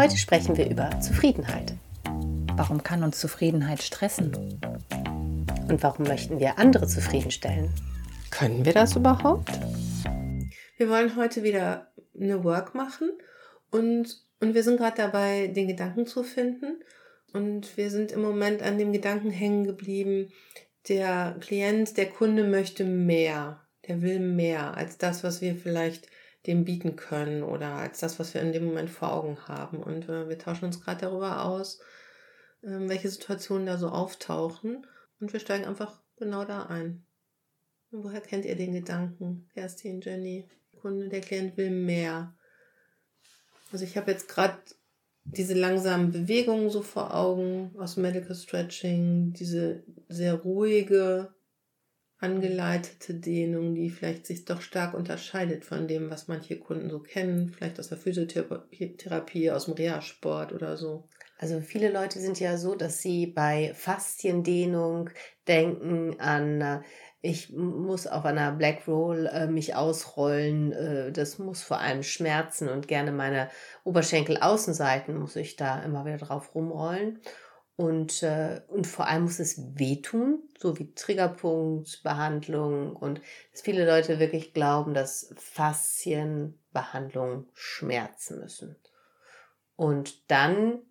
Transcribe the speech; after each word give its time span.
Heute 0.00 0.16
sprechen 0.16 0.56
wir 0.56 0.70
über 0.70 0.98
Zufriedenheit. 1.02 1.74
Warum 2.56 2.82
kann 2.82 3.04
uns 3.04 3.20
Zufriedenheit 3.20 3.82
stressen? 3.82 4.32
Und 5.68 5.82
warum 5.82 6.06
möchten 6.06 6.40
wir 6.40 6.58
andere 6.58 6.86
zufriedenstellen? 6.86 7.68
Können 8.30 8.64
wir 8.64 8.72
das 8.72 8.96
überhaupt? 8.96 9.50
Wir 10.78 10.88
wollen 10.88 11.16
heute 11.16 11.42
wieder 11.42 11.92
eine 12.18 12.42
Work 12.44 12.74
machen 12.74 13.10
und, 13.70 14.24
und 14.40 14.54
wir 14.54 14.62
sind 14.62 14.78
gerade 14.78 14.96
dabei, 14.96 15.48
den 15.48 15.68
Gedanken 15.68 16.06
zu 16.06 16.22
finden. 16.22 16.82
Und 17.34 17.76
wir 17.76 17.90
sind 17.90 18.10
im 18.10 18.22
Moment 18.22 18.62
an 18.62 18.78
dem 18.78 18.94
Gedanken 18.94 19.30
hängen 19.30 19.64
geblieben, 19.64 20.32
der 20.88 21.36
Klient, 21.40 21.98
der 21.98 22.08
Kunde 22.08 22.44
möchte 22.44 22.84
mehr. 22.84 23.60
Der 23.86 24.00
will 24.00 24.18
mehr 24.18 24.78
als 24.78 24.96
das, 24.96 25.22
was 25.24 25.42
wir 25.42 25.56
vielleicht 25.56 26.08
dem 26.46 26.64
bieten 26.64 26.96
können 26.96 27.42
oder 27.42 27.74
als 27.74 28.00
das, 28.00 28.18
was 28.18 28.34
wir 28.34 28.40
in 28.40 28.52
dem 28.52 28.64
Moment 28.64 28.90
vor 28.90 29.12
Augen 29.12 29.38
haben. 29.46 29.82
Und 29.82 30.08
äh, 30.08 30.28
wir 30.28 30.38
tauschen 30.38 30.64
uns 30.64 30.80
gerade 30.80 31.02
darüber 31.02 31.44
aus, 31.44 31.80
äh, 32.62 32.68
welche 32.88 33.10
Situationen 33.10 33.66
da 33.66 33.76
so 33.76 33.88
auftauchen. 33.88 34.86
Und 35.20 35.32
wir 35.32 35.40
steigen 35.40 35.66
einfach 35.66 36.00
genau 36.16 36.44
da 36.44 36.64
ein. 36.66 37.04
Und 37.90 38.04
woher 38.04 38.20
kennt 38.20 38.44
ihr 38.44 38.56
den 38.56 38.72
Gedanken, 38.72 39.48
Kerstin, 39.52 40.00
Jenny? 40.00 40.48
Der 40.72 40.80
Kunde, 40.80 41.08
der 41.08 41.20
Klient 41.20 41.56
will 41.56 41.70
mehr. 41.70 42.34
Also 43.72 43.84
ich 43.84 43.96
habe 43.96 44.10
jetzt 44.10 44.28
gerade 44.28 44.58
diese 45.24 45.54
langsamen 45.54 46.10
Bewegungen 46.10 46.70
so 46.70 46.82
vor 46.82 47.14
Augen 47.14 47.72
aus 47.78 47.96
Medical 47.96 48.34
Stretching, 48.34 49.32
diese 49.32 49.82
sehr 50.08 50.34
ruhige, 50.34 51.34
angeleitete 52.20 53.14
Dehnung, 53.14 53.74
die 53.74 53.90
vielleicht 53.90 54.26
sich 54.26 54.44
doch 54.44 54.60
stark 54.60 54.94
unterscheidet 54.94 55.64
von 55.64 55.88
dem, 55.88 56.10
was 56.10 56.28
manche 56.28 56.58
Kunden 56.58 56.90
so 56.90 57.00
kennen, 57.00 57.48
vielleicht 57.48 57.80
aus 57.80 57.88
der 57.88 57.98
Physiotherapie, 57.98 59.50
aus 59.50 59.64
dem 59.64 59.74
Reha-Sport 59.74 60.52
oder 60.52 60.76
so. 60.76 61.08
Also 61.38 61.60
viele 61.62 61.90
Leute 61.90 62.20
sind 62.20 62.38
ja 62.38 62.58
so, 62.58 62.74
dass 62.74 63.00
sie 63.00 63.26
bei 63.26 63.72
Fasziendehnung 63.74 65.08
denken 65.48 66.20
an, 66.20 66.60
äh, 66.60 66.80
ich 67.22 67.52
muss 67.52 68.06
auf 68.06 68.24
einer 68.24 68.52
Black 68.52 68.86
Roll 68.86 69.26
äh, 69.26 69.46
mich 69.46 69.74
ausrollen, 69.74 70.72
äh, 70.72 71.12
das 71.12 71.38
muss 71.38 71.62
vor 71.62 71.78
allem 71.78 72.02
schmerzen 72.02 72.68
und 72.68 72.88
gerne 72.88 73.12
meine 73.12 73.50
Oberschenkelaußenseiten 73.84 75.18
muss 75.18 75.36
ich 75.36 75.56
da 75.56 75.82
immer 75.82 76.04
wieder 76.04 76.18
drauf 76.18 76.54
rumrollen. 76.54 77.20
Und, 77.80 78.22
äh, 78.22 78.60
und 78.68 78.86
vor 78.86 79.06
allem 79.06 79.22
muss 79.22 79.38
es 79.38 79.78
wehtun, 79.78 80.42
so 80.58 80.78
wie 80.78 80.92
Triggerpunktbehandlung 80.92 82.94
und 82.94 83.22
dass 83.52 83.62
viele 83.62 83.86
Leute 83.86 84.18
wirklich 84.18 84.52
glauben, 84.52 84.92
dass 84.92 85.32
Faszienbehandlungen 85.38 87.48
schmerzen 87.54 88.38
müssen. 88.38 88.76
Und 89.76 90.30
dann 90.30 90.82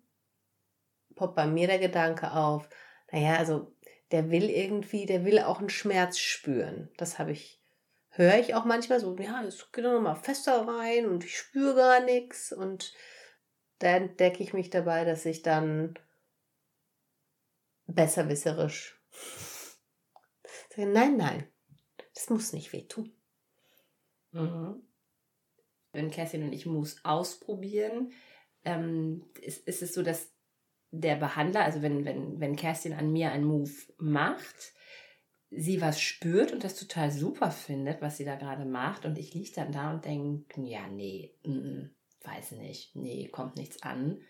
poppt 1.14 1.36
bei 1.36 1.46
mir 1.46 1.68
der 1.68 1.78
Gedanke 1.78 2.32
auf, 2.32 2.68
naja, 3.12 3.36
also 3.36 3.72
der 4.10 4.32
will 4.32 4.50
irgendwie, 4.50 5.06
der 5.06 5.24
will 5.24 5.38
auch 5.38 5.60
einen 5.60 5.70
Schmerz 5.70 6.18
spüren. 6.18 6.90
Das 6.96 7.20
habe 7.20 7.30
ich, 7.30 7.62
höre 8.08 8.40
ich 8.40 8.56
auch 8.56 8.64
manchmal 8.64 8.98
so, 8.98 9.16
ja, 9.16 9.44
es 9.44 9.70
geht 9.70 9.84
doch 9.84 9.92
nochmal 9.92 10.16
fester 10.16 10.66
rein 10.66 11.06
und 11.06 11.22
ich 11.22 11.38
spüre 11.38 11.76
gar 11.76 12.00
nichts. 12.00 12.52
Und 12.52 12.92
da 13.78 13.90
entdecke 13.90 14.42
ich 14.42 14.54
mich 14.54 14.70
dabei, 14.70 15.04
dass 15.04 15.24
ich 15.24 15.42
dann 15.42 15.94
besserwisserisch. 17.94 19.00
Nein, 20.76 21.16
nein, 21.16 21.46
das 22.14 22.30
muss 22.30 22.52
nicht 22.52 22.72
wehtun. 22.72 23.12
Mhm. 24.32 24.82
Wenn 25.92 26.10
Kerstin 26.10 26.44
und 26.44 26.52
ich 26.52 26.66
muss 26.66 27.04
ausprobieren, 27.04 28.12
ähm, 28.64 29.24
ist, 29.40 29.66
ist 29.66 29.82
es 29.82 29.92
so, 29.92 30.02
dass 30.02 30.32
der 30.92 31.16
Behandler, 31.16 31.64
also 31.64 31.82
wenn, 31.82 32.04
wenn, 32.04 32.40
wenn 32.40 32.56
Kerstin 32.56 32.92
an 32.92 33.12
mir 33.12 33.32
einen 33.32 33.44
Move 33.44 33.72
macht, 33.98 34.74
sie 35.50 35.80
was 35.80 36.00
spürt 36.00 36.52
und 36.52 36.62
das 36.62 36.76
total 36.76 37.10
super 37.10 37.50
findet, 37.50 38.00
was 38.00 38.16
sie 38.16 38.24
da 38.24 38.36
gerade 38.36 38.64
macht 38.64 39.04
und 39.04 39.18
ich 39.18 39.34
liege 39.34 39.52
dann 39.54 39.72
da 39.72 39.92
und 39.92 40.04
denke, 40.04 40.62
ja, 40.62 40.86
nee, 40.86 41.34
mm, 41.44 41.90
weiß 42.22 42.52
nicht, 42.52 42.94
nee, 42.94 43.28
kommt 43.28 43.56
nichts 43.56 43.82
an. 43.82 44.20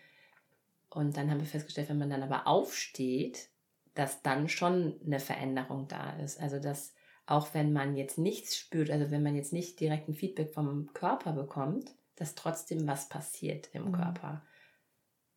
Und 0.89 1.15
dann 1.15 1.29
haben 1.29 1.39
wir 1.39 1.47
festgestellt, 1.47 1.89
wenn 1.89 1.99
man 1.99 2.09
dann 2.09 2.23
aber 2.23 2.47
aufsteht, 2.47 3.50
dass 3.93 4.21
dann 4.21 4.47
schon 4.47 4.99
eine 5.05 5.19
Veränderung 5.19 5.87
da 5.87 6.11
ist. 6.17 6.39
Also 6.39 6.59
dass 6.59 6.93
auch 7.25 7.53
wenn 7.53 7.71
man 7.71 7.95
jetzt 7.95 8.17
nichts 8.17 8.57
spürt, 8.57 8.89
also 8.89 9.11
wenn 9.11 9.23
man 9.23 9.35
jetzt 9.35 9.53
nicht 9.53 9.79
direkt 9.79 10.09
ein 10.09 10.15
Feedback 10.15 10.53
vom 10.53 10.91
Körper 10.93 11.33
bekommt, 11.33 11.95
dass 12.15 12.35
trotzdem 12.35 12.87
was 12.87 13.09
passiert 13.09 13.69
im 13.73 13.85
mhm. 13.85 13.91
Körper. 13.93 14.43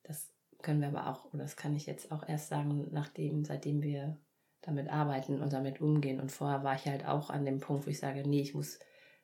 Das 0.02 0.30
können 0.60 0.80
wir 0.80 0.88
aber 0.88 1.08
auch, 1.08 1.32
oder 1.32 1.42
das 1.42 1.56
kann 1.56 1.74
ich 1.76 1.86
jetzt 1.86 2.10
auch 2.10 2.28
erst 2.28 2.48
sagen, 2.48 2.88
nachdem, 2.90 3.44
seitdem 3.44 3.82
wir 3.82 4.18
damit 4.60 4.88
arbeiten 4.88 5.40
und 5.40 5.52
damit 5.52 5.80
umgehen. 5.80 6.20
Und 6.20 6.32
vorher 6.32 6.64
war 6.64 6.74
ich 6.74 6.86
halt 6.86 7.06
auch 7.06 7.30
an 7.30 7.44
dem 7.44 7.60
Punkt, 7.60 7.86
wo 7.86 7.90
ich 7.90 7.98
sage, 7.98 8.26
nee, 8.26 8.40
ich 8.40 8.54
muss, 8.54 8.78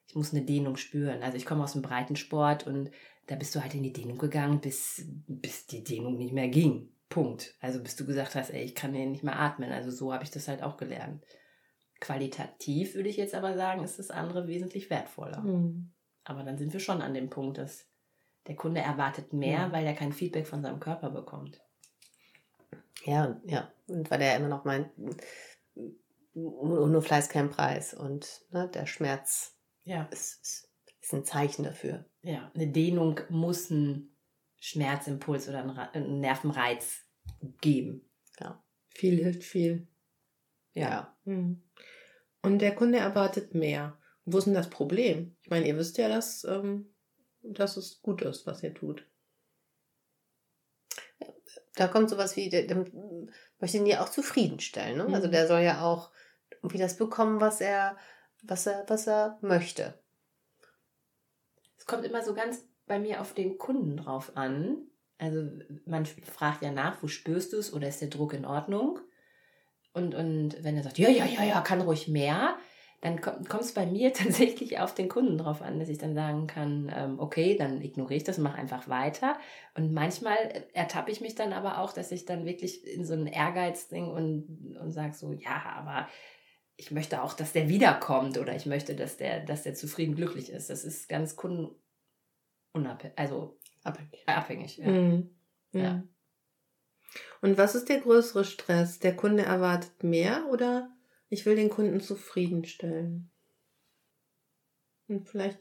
ich 0.06 0.14
muss 0.14 0.32
eine 0.32 0.44
Dehnung 0.44 0.76
spüren. 0.76 1.22
Also 1.22 1.36
ich 1.36 1.46
komme 1.46 1.64
aus 1.64 1.72
dem 1.72 1.82
Breitensport 1.82 2.66
und 2.66 2.90
da 3.26 3.36
bist 3.36 3.54
du 3.54 3.60
halt 3.60 3.74
in 3.74 3.82
die 3.82 3.92
Dehnung 3.92 4.18
gegangen, 4.18 4.60
bis, 4.60 5.04
bis 5.26 5.66
die 5.66 5.82
Dehnung 5.82 6.16
nicht 6.16 6.32
mehr 6.32 6.48
ging. 6.48 6.90
Punkt. 7.10 7.54
Also 7.60 7.82
bis 7.82 7.96
du 7.96 8.06
gesagt 8.06 8.34
hast, 8.36 8.50
ey, 8.50 8.62
ich 8.62 8.74
kann 8.74 8.94
hier 8.94 9.04
nicht 9.04 9.24
mehr 9.24 9.38
atmen. 9.38 9.70
Also 9.72 9.90
so 9.90 10.14
habe 10.14 10.24
ich 10.24 10.30
das 10.30 10.48
halt 10.48 10.62
auch 10.62 10.78
gelernt. 10.78 11.22
Qualitativ 12.00 12.94
würde 12.94 13.10
ich 13.10 13.18
jetzt 13.18 13.34
aber 13.34 13.54
sagen, 13.56 13.84
ist 13.84 13.98
das 13.98 14.10
andere 14.10 14.46
wesentlich 14.46 14.88
wertvoller. 14.88 15.42
Mhm. 15.42 15.90
Aber 16.24 16.44
dann 16.44 16.56
sind 16.56 16.72
wir 16.72 16.80
schon 16.80 17.02
an 17.02 17.12
dem 17.12 17.28
Punkt, 17.28 17.58
dass 17.58 17.86
der 18.46 18.56
Kunde 18.56 18.80
erwartet 18.80 19.32
mehr, 19.32 19.68
mhm. 19.68 19.72
weil 19.72 19.84
er 19.84 19.94
kein 19.94 20.12
Feedback 20.12 20.46
von 20.46 20.62
seinem 20.62 20.80
Körper 20.80 21.10
bekommt. 21.10 21.60
Ja, 23.04 23.38
ja. 23.44 23.70
Und 23.88 24.10
weil 24.10 24.22
er 24.22 24.36
immer 24.36 24.48
noch 24.48 24.64
meint, 24.64 24.90
nur 26.32 27.02
Fleiß 27.02 27.28
kein 27.28 27.50
Preis. 27.50 27.92
Und 27.92 28.42
ne, 28.50 28.68
der 28.72 28.86
Schmerz 28.86 29.56
ja. 29.84 30.04
ist, 30.12 30.40
ist, 30.42 30.70
ist 31.00 31.12
ein 31.12 31.24
Zeichen 31.24 31.64
dafür. 31.64 32.04
Ja, 32.22 32.50
eine 32.54 32.68
Dehnung 32.68 33.20
muss 33.30 33.68
ein 33.68 34.09
Schmerzimpuls 34.60 35.48
oder 35.48 35.90
einen 35.94 36.20
Nervenreiz 36.20 37.06
geben. 37.60 38.08
Ja. 38.38 38.62
Viel 38.90 39.16
hilft 39.16 39.42
viel. 39.42 39.88
Ja. 40.74 41.16
Hm. 41.24 41.62
Und 42.42 42.58
der 42.60 42.74
Kunde 42.74 42.98
erwartet 42.98 43.54
mehr. 43.54 43.98
Wo 44.24 44.38
ist 44.38 44.44
denn 44.44 44.54
das 44.54 44.70
Problem? 44.70 45.36
Ich 45.42 45.50
meine, 45.50 45.66
ihr 45.66 45.76
wisst 45.76 45.98
ja, 45.98 46.08
dass, 46.08 46.44
ähm, 46.44 46.94
dass 47.42 47.76
es 47.76 48.00
gut 48.02 48.22
ist, 48.22 48.46
was 48.46 48.62
ihr 48.62 48.74
tut. 48.74 49.06
Da 51.74 51.88
kommt 51.88 52.10
sowas 52.10 52.36
wie, 52.36 52.50
der, 52.50 52.66
der 52.66 52.84
möchte 53.58 53.78
ihn 53.78 53.86
ja 53.86 54.02
auch 54.02 54.10
zufriedenstellen. 54.10 54.98
Ne? 54.98 55.04
Also 55.04 55.08
mhm. 55.08 55.14
Also 55.14 55.28
der 55.28 55.46
soll 55.46 55.60
ja 55.60 55.82
auch 55.82 56.12
irgendwie 56.52 56.78
das 56.78 56.96
bekommen, 56.96 57.40
was 57.40 57.60
er, 57.60 57.96
was 58.42 58.66
er, 58.66 58.84
was 58.88 59.06
er 59.06 59.38
möchte. 59.40 59.98
Es 61.78 61.86
kommt 61.86 62.04
immer 62.04 62.22
so 62.22 62.34
ganz 62.34 62.69
bei 62.90 62.98
mir 62.98 63.20
auf 63.20 63.34
den 63.34 63.56
Kunden 63.56 63.96
drauf 63.96 64.36
an. 64.36 64.78
Also 65.16 65.48
man 65.86 66.06
fragt 66.06 66.62
ja 66.62 66.72
nach, 66.72 67.00
wo 67.02 67.06
spürst 67.06 67.52
du 67.52 67.58
es 67.58 67.72
oder 67.72 67.86
ist 67.86 68.00
der 68.00 68.08
Druck 68.08 68.34
in 68.34 68.44
Ordnung? 68.44 68.98
Und, 69.92 70.16
und 70.16 70.56
wenn 70.64 70.76
er 70.76 70.82
sagt, 70.82 70.98
ja, 70.98 71.08
ja, 71.08 71.24
ja, 71.24 71.44
ja, 71.44 71.60
kann 71.60 71.82
ruhig 71.82 72.08
mehr, 72.08 72.56
dann 73.00 73.20
kommt 73.20 73.62
es 73.62 73.74
bei 73.74 73.86
mir 73.86 74.12
tatsächlich 74.12 74.80
auf 74.80 74.92
den 74.92 75.08
Kunden 75.08 75.38
drauf 75.38 75.62
an, 75.62 75.78
dass 75.78 75.88
ich 75.88 75.98
dann 75.98 76.16
sagen 76.16 76.48
kann, 76.48 76.92
ähm, 76.92 77.20
okay, 77.20 77.56
dann 77.56 77.80
ignoriere 77.80 78.16
ich 78.16 78.24
das 78.24 78.38
mache 78.38 78.58
einfach 78.58 78.88
weiter. 78.88 79.38
Und 79.74 79.92
manchmal 79.92 80.36
ertappe 80.72 81.12
ich 81.12 81.20
mich 81.20 81.36
dann 81.36 81.52
aber 81.52 81.78
auch, 81.78 81.92
dass 81.92 82.10
ich 82.10 82.24
dann 82.24 82.44
wirklich 82.44 82.84
in 82.84 83.04
so 83.04 83.14
ein 83.14 83.28
Ehrgeizding 83.28 84.08
und, 84.08 84.76
und 84.80 84.90
sage 84.90 85.14
so, 85.14 85.32
ja, 85.32 85.62
aber 85.76 86.08
ich 86.76 86.90
möchte 86.90 87.22
auch, 87.22 87.34
dass 87.34 87.52
der 87.52 87.68
wiederkommt 87.68 88.36
oder 88.36 88.56
ich 88.56 88.66
möchte, 88.66 88.96
dass 88.96 89.16
der, 89.16 89.44
dass 89.44 89.62
der 89.62 89.74
zufrieden 89.74 90.16
glücklich 90.16 90.50
ist. 90.50 90.70
Das 90.70 90.82
ist 90.82 91.08
ganz 91.08 91.36
kunden 91.36 91.76
unabhängig, 92.72 93.18
also 93.18 93.58
abhängig. 93.82 94.22
abhängig 94.26 94.76
ja. 94.78 94.90
Mhm. 94.90 95.30
ja. 95.72 95.94
Mhm. 95.94 96.08
Und 97.42 97.58
was 97.58 97.74
ist 97.74 97.88
der 97.88 98.00
größere 98.00 98.44
Stress? 98.44 98.98
Der 98.98 99.16
Kunde 99.16 99.42
erwartet 99.42 100.04
mehr 100.04 100.46
oder 100.50 100.90
ich 101.28 101.46
will 101.46 101.56
den 101.56 101.70
Kunden 101.70 102.00
zufriedenstellen? 102.00 103.30
Und 105.08 105.28
vielleicht 105.28 105.58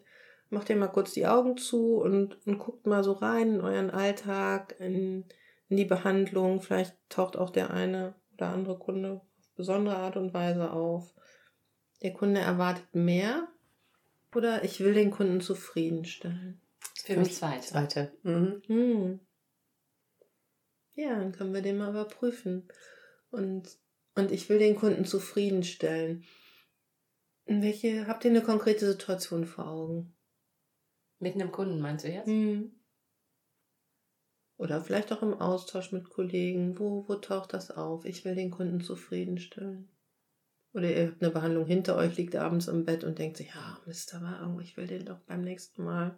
macht 0.50 0.69
ihr 0.69 0.75
mal 0.75 0.88
kurz 0.88 1.13
die 1.13 1.25
Augen 1.25 1.57
zu 1.57 1.97
und, 1.97 2.45
und 2.45 2.59
guckt 2.59 2.85
mal 2.85 3.03
so 3.03 3.13
rein 3.13 3.55
in 3.55 3.62
euren 3.62 3.89
Alltag, 3.89 4.75
in, 4.79 5.25
in 5.69 5.77
die 5.77 5.85
Behandlung. 5.85 6.62
Vielleicht 6.62 6.95
taucht 7.09 7.38
auch 7.38 7.50
der 7.50 7.71
eine 7.71 8.15
oder 8.33 8.50
andere 8.50 8.77
Kunde 8.77 9.13
auf 9.13 9.29
besondere 9.59 9.97
Art 9.97 10.15
und 10.15 10.33
Weise 10.33 10.71
auf. 10.71 11.13
Der 12.01 12.13
Kunde 12.13 12.39
erwartet 12.39 12.95
mehr 12.95 13.50
oder 14.33 14.63
ich 14.63 14.79
will 14.79 14.94
den 14.94 15.12
Kunden 15.12 15.41
zufriedenstellen. 15.41 16.62
Für, 17.06 17.18
mich 17.18 17.36
zweite. 17.36 17.68
Zweite. 17.68 18.12
Mhm. 18.24 18.62
Mhm. 18.68 19.19
Ja, 20.94 21.18
dann 21.18 21.31
können 21.31 21.54
wir 21.54 21.62
den 21.62 21.78
mal 21.78 21.92
überprüfen. 21.92 22.68
Und, 23.31 23.69
und 24.16 24.31
ich 24.31 24.50
will 24.50 24.60
den 24.60 24.75
Kunden 24.75 25.06
zufriedenstellen. 25.06 26.25
Welche, 27.46 28.07
habt 28.07 28.25
ihr 28.25 28.31
eine 28.31 28.44
konkrete 28.44 28.86
Situation 28.86 29.46
vor 29.46 29.68
Augen? 29.68 30.16
Mit 31.19 31.36
einem 31.36 31.51
Kunden 31.51 31.80
meinst 31.80 32.06
du 32.06 32.10
jetzt? 32.10 32.28
Mhm. 32.28 32.80
Oder 34.57 34.81
vielleicht 34.81 35.12
auch 35.13 35.22
im 35.22 35.40
Austausch 35.40 35.92
mit 35.92 36.10
Kollegen. 36.10 36.78
Wo, 36.78 37.07
wo 37.07 37.16
taucht 37.16 37.54
das 37.54 37.72
auf? 37.72 38.06
Ich 38.06 38.25
will 38.25 38.36
den 38.36 38.51
Kunden 38.51 38.81
zufriedenstellen. 38.81 39.90
Oder 40.74 40.96
ihr 40.96 41.07
habt 41.07 41.24
eine 41.24 41.31
Behandlung 41.31 41.66
hinter 41.66 41.96
euch, 41.96 42.18
liegt 42.18 42.36
abends 42.36 42.68
im 42.68 42.86
Bett 42.86 43.04
und 43.04 43.18
denkt 43.18 43.38
sich, 43.38 43.48
ja, 43.48 43.80
Mist, 43.86 44.13
aber 44.13 44.60
ich 44.62 44.78
will 44.78 44.86
den 44.86 45.06
doch 45.06 45.19
beim 45.22 45.42
nächsten 45.42 45.84
Mal. 45.84 46.18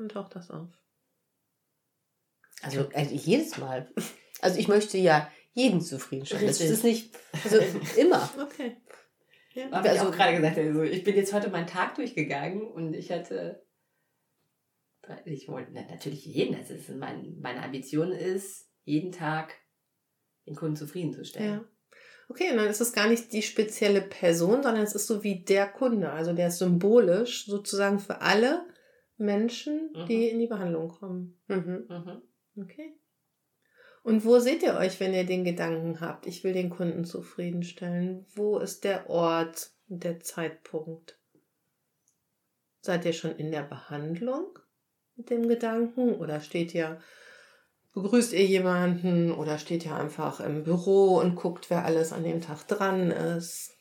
Dann 0.00 0.08
taucht 0.08 0.34
das 0.34 0.50
auf. 0.50 0.70
Also 2.62 2.88
eigentlich 2.94 3.26
jedes 3.26 3.58
Mal. 3.58 3.92
Also 4.40 4.58
ich 4.58 4.66
möchte 4.66 4.96
ja 4.96 5.30
jeden 5.52 5.82
zufriedenstellen. 5.82 6.46
Das 6.46 6.58
ist 6.58 6.84
nicht, 6.84 7.14
also 7.44 7.58
immer. 7.98 8.30
Okay. 8.40 8.78
Ja. 9.52 9.70
Habe 9.70 9.88
ich 9.88 10.00
auch 10.00 10.10
gerade 10.10 10.36
gesagt, 10.36 10.56
also 10.56 10.82
ich 10.84 11.04
bin 11.04 11.16
jetzt 11.16 11.34
heute 11.34 11.50
meinen 11.50 11.66
Tag 11.66 11.96
durchgegangen 11.96 12.62
und 12.62 12.94
ich 12.94 13.12
hatte, 13.12 13.66
ich 15.26 15.48
wollte 15.48 15.72
natürlich 15.72 16.24
jeden, 16.24 16.58
das 16.58 16.70
ist 16.70 16.88
mein, 16.88 17.38
meine 17.38 17.62
Ambition 17.62 18.10
ist, 18.10 18.70
jeden 18.84 19.12
Tag 19.12 19.54
den 20.46 20.56
Kunden 20.56 20.76
zufriedenzustellen. 20.76 21.60
Ja. 21.60 21.64
Okay, 22.30 22.52
und 22.52 22.56
dann 22.56 22.68
ist 22.68 22.80
es 22.80 22.94
gar 22.94 23.08
nicht 23.08 23.34
die 23.34 23.42
spezielle 23.42 24.00
Person, 24.00 24.62
sondern 24.62 24.82
es 24.82 24.94
ist 24.94 25.08
so 25.08 25.22
wie 25.22 25.44
der 25.44 25.66
Kunde. 25.68 26.10
Also 26.10 26.32
der 26.32 26.48
ist 26.48 26.58
symbolisch 26.58 27.44
sozusagen 27.44 27.98
für 27.98 28.22
alle 28.22 28.64
Menschen, 29.20 29.90
mhm. 29.94 30.06
die 30.06 30.28
in 30.28 30.38
die 30.38 30.46
Behandlung 30.46 30.88
kommen. 30.88 31.38
Mhm. 31.46 31.86
Mhm. 31.88 32.22
Okay. 32.62 32.94
Und 34.02 34.24
wo 34.24 34.38
seht 34.38 34.62
ihr 34.62 34.74
euch, 34.74 34.98
wenn 34.98 35.12
ihr 35.12 35.24
den 35.24 35.44
Gedanken 35.44 36.00
habt, 36.00 36.26
ich 36.26 36.42
will 36.42 36.54
den 36.54 36.70
Kunden 36.70 37.04
zufriedenstellen? 37.04 38.24
Wo 38.34 38.58
ist 38.58 38.84
der 38.84 39.10
Ort 39.10 39.70
und 39.88 40.04
der 40.04 40.20
Zeitpunkt? 40.20 41.18
Seid 42.80 43.04
ihr 43.04 43.12
schon 43.12 43.36
in 43.36 43.50
der 43.50 43.62
Behandlung 43.62 44.58
mit 45.16 45.28
dem 45.28 45.48
Gedanken 45.48 46.14
oder 46.14 46.40
steht 46.40 46.74
ihr, 46.74 46.98
begrüßt 47.92 48.32
ihr 48.32 48.46
jemanden 48.46 49.32
oder 49.32 49.58
steht 49.58 49.84
ihr 49.84 49.94
einfach 49.94 50.40
im 50.40 50.64
Büro 50.64 51.18
und 51.18 51.34
guckt, 51.34 51.68
wer 51.68 51.84
alles 51.84 52.14
an 52.14 52.24
dem 52.24 52.40
Tag 52.40 52.66
dran 52.68 53.10
ist? 53.10 53.76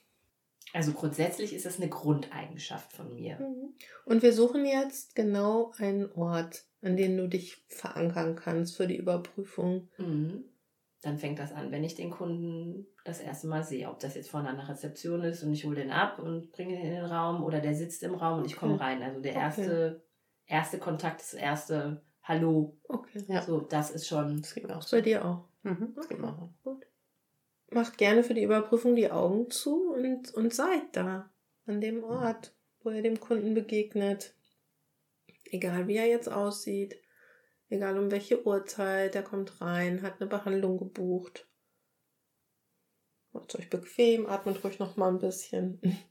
Also 0.73 0.93
grundsätzlich 0.93 1.53
ist 1.53 1.65
das 1.65 1.77
eine 1.77 1.89
Grundeigenschaft 1.89 2.93
von 2.93 3.13
mir. 3.15 3.39
Mhm. 3.39 3.73
Und 4.05 4.21
wir 4.21 4.33
suchen 4.33 4.65
jetzt 4.65 5.15
genau 5.15 5.71
einen 5.77 6.11
Ort, 6.11 6.65
an 6.81 6.95
dem 6.95 7.17
du 7.17 7.27
dich 7.27 7.63
verankern 7.67 8.35
kannst 8.35 8.77
für 8.77 8.87
die 8.87 8.97
Überprüfung. 8.97 9.89
Mhm. 9.97 10.45
Dann 11.01 11.17
fängt 11.17 11.39
das 11.39 11.53
an, 11.53 11.71
wenn 11.71 11.83
ich 11.83 11.95
den 11.95 12.11
Kunden 12.11 12.85
das 13.05 13.21
erste 13.21 13.47
Mal 13.47 13.63
sehe, 13.63 13.89
ob 13.89 13.99
das 13.99 14.15
jetzt 14.15 14.29
vorne 14.29 14.49
an 14.49 14.57
der 14.57 14.67
Rezeption 14.67 15.23
ist 15.23 15.43
und 15.43 15.53
ich 15.53 15.65
hole 15.65 15.75
den 15.75 15.91
ab 15.91 16.19
und 16.19 16.51
bringe 16.51 16.75
ihn 16.75 16.85
in 16.85 16.91
den 16.91 17.05
Raum 17.05 17.43
oder 17.43 17.61
der 17.61 17.73
sitzt 17.73 18.03
im 18.03 18.15
Raum 18.15 18.39
und 18.39 18.45
ich 18.45 18.57
komme 18.57 18.79
rein. 18.79 19.01
Also 19.01 19.21
der 19.21 19.33
erste, 19.33 19.95
okay. 19.95 20.53
erste 20.53 20.77
Kontakt, 20.77 21.21
das 21.21 21.33
erste 21.33 22.01
Hallo. 22.29 22.77
Okay. 22.87 23.23
Ja. 23.27 23.41
So, 23.41 23.59
das 23.59 23.89
ist 23.89 24.07
schon. 24.07 24.41
Das 24.41 24.53
geht 24.53 24.71
auch. 24.71 24.87
Bei 24.91 25.01
dir 25.01 25.25
auch. 25.25 25.45
Mhm. 25.63 25.93
Das 25.95 26.07
geht 26.07 26.21
auch. 26.21 26.49
Gut. 26.63 26.85
Macht 27.71 27.97
gerne 27.97 28.23
für 28.23 28.33
die 28.33 28.43
Überprüfung 28.43 28.95
die 28.95 29.11
Augen 29.11 29.51
zu 29.51 29.93
und, 29.93 30.33
und 30.33 30.53
seid 30.53 30.95
da 30.95 31.31
an 31.65 31.81
dem 31.81 32.03
Ort, 32.03 32.53
wo 32.81 32.89
ihr 32.89 33.03
dem 33.03 33.19
Kunden 33.19 33.53
begegnet. 33.53 34.33
Egal 35.45 35.87
wie 35.87 35.97
er 35.97 36.07
jetzt 36.07 36.29
aussieht, 36.29 36.99
egal 37.69 37.97
um 37.99 38.11
welche 38.11 38.45
Uhrzeit, 38.45 39.15
er 39.15 39.23
kommt 39.23 39.61
rein, 39.61 40.01
hat 40.01 40.19
eine 40.19 40.29
Behandlung 40.29 40.77
gebucht. 40.77 41.47
Macht 43.31 43.55
euch 43.55 43.69
bequem, 43.69 44.25
atmet 44.25 44.63
ruhig 44.63 44.79
noch 44.79 44.97
mal 44.97 45.09
ein 45.09 45.19
bisschen. 45.19 45.79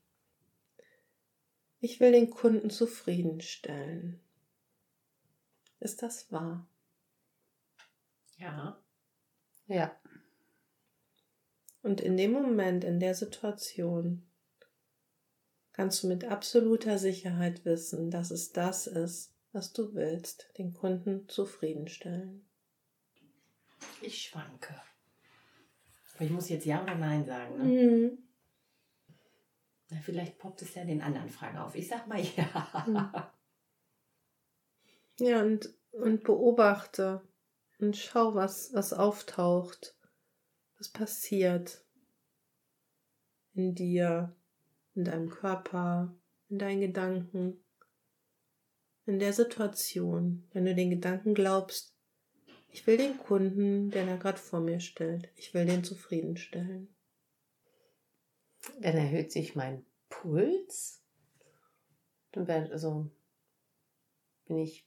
Ich 1.81 2.01
will 2.01 2.11
den 2.11 2.29
Kunden 2.29 2.71
zufriedenstellen. 2.71 4.21
Ist 5.79 6.03
das 6.03 6.33
wahr? 6.33 6.69
Ja. 8.37 8.83
Ja. 9.69 9.97
Und 11.89 12.03
in 12.03 12.19
dem 12.19 12.33
Moment, 12.33 12.85
in 12.85 13.01
der 13.01 13.15
Situation, 13.15 14.23
kannst 15.73 16.03
du 16.03 16.09
mit 16.09 16.27
absoluter 16.27 16.99
Sicherheit 16.99 17.65
wissen, 17.65 18.11
dass 18.11 18.31
es 18.31 18.53
das 18.53 18.87
ist, 18.87 19.33
was 19.53 19.73
du 19.73 19.95
willst, 19.95 20.51
den 20.59 20.75
Kunden 20.75 21.27
zufriedenstellen. 21.31 22.47
Ich 24.03 24.21
schwanke. 24.21 24.79
Aber 26.15 26.27
ich 26.27 26.31
muss 26.31 26.51
jetzt 26.51 26.67
Ja 26.67 26.83
oder 26.83 26.95
Nein 26.95 27.25
sagen. 27.25 27.57
Ne? 27.57 27.65
Mhm. 27.65 28.19
Na, 29.89 30.01
vielleicht 30.03 30.37
poppt 30.37 30.61
es 30.61 30.75
ja 30.75 30.83
in 30.83 30.89
den 30.89 31.01
anderen 31.01 31.31
Fragen 31.31 31.57
auf. 31.57 31.75
Ich 31.75 31.89
sag 31.89 32.07
mal 32.07 32.21
Ja. 32.37 32.85
Mhm. 32.87 33.11
Ja, 35.27 35.43
und, 35.43 35.75
und 35.93 36.23
beobachte 36.23 37.23
und 37.79 37.97
schau, 37.97 38.35
was, 38.35 38.75
was 38.75 38.93
auftaucht, 38.93 39.98
was 40.79 40.89
passiert 40.89 41.85
in 43.55 43.75
dir, 43.75 44.35
in 44.95 45.05
deinem 45.05 45.29
Körper, 45.29 46.15
in 46.49 46.59
deinen 46.59 46.81
Gedanken, 46.81 47.65
in 49.07 49.19
der 49.19 49.33
Situation, 49.33 50.47
wenn 50.53 50.65
du 50.65 50.75
den 50.75 50.91
Gedanken 50.91 51.35
glaubst, 51.35 51.95
ich 52.71 52.87
will 52.87 52.99
den 52.99 53.17
Kunden, 53.19 53.91
den 53.91 54.09
er 54.09 54.19
gerade 54.19 54.39
vor 54.39 54.61
mir 54.61 54.81
stellt, 54.81 55.31
ich 55.37 55.55
will 55.55 55.67
den 55.67 55.83
zufriedenstellen. 55.83 56.95
Dann 58.81 58.97
erhöht 58.97 59.33
sich 59.33 59.55
mein 59.57 59.85
Puls. 60.11 61.03
Dann 62.33 62.47
werde, 62.47 62.71
also 62.73 63.11
bin 64.47 64.59
ich 64.59 64.87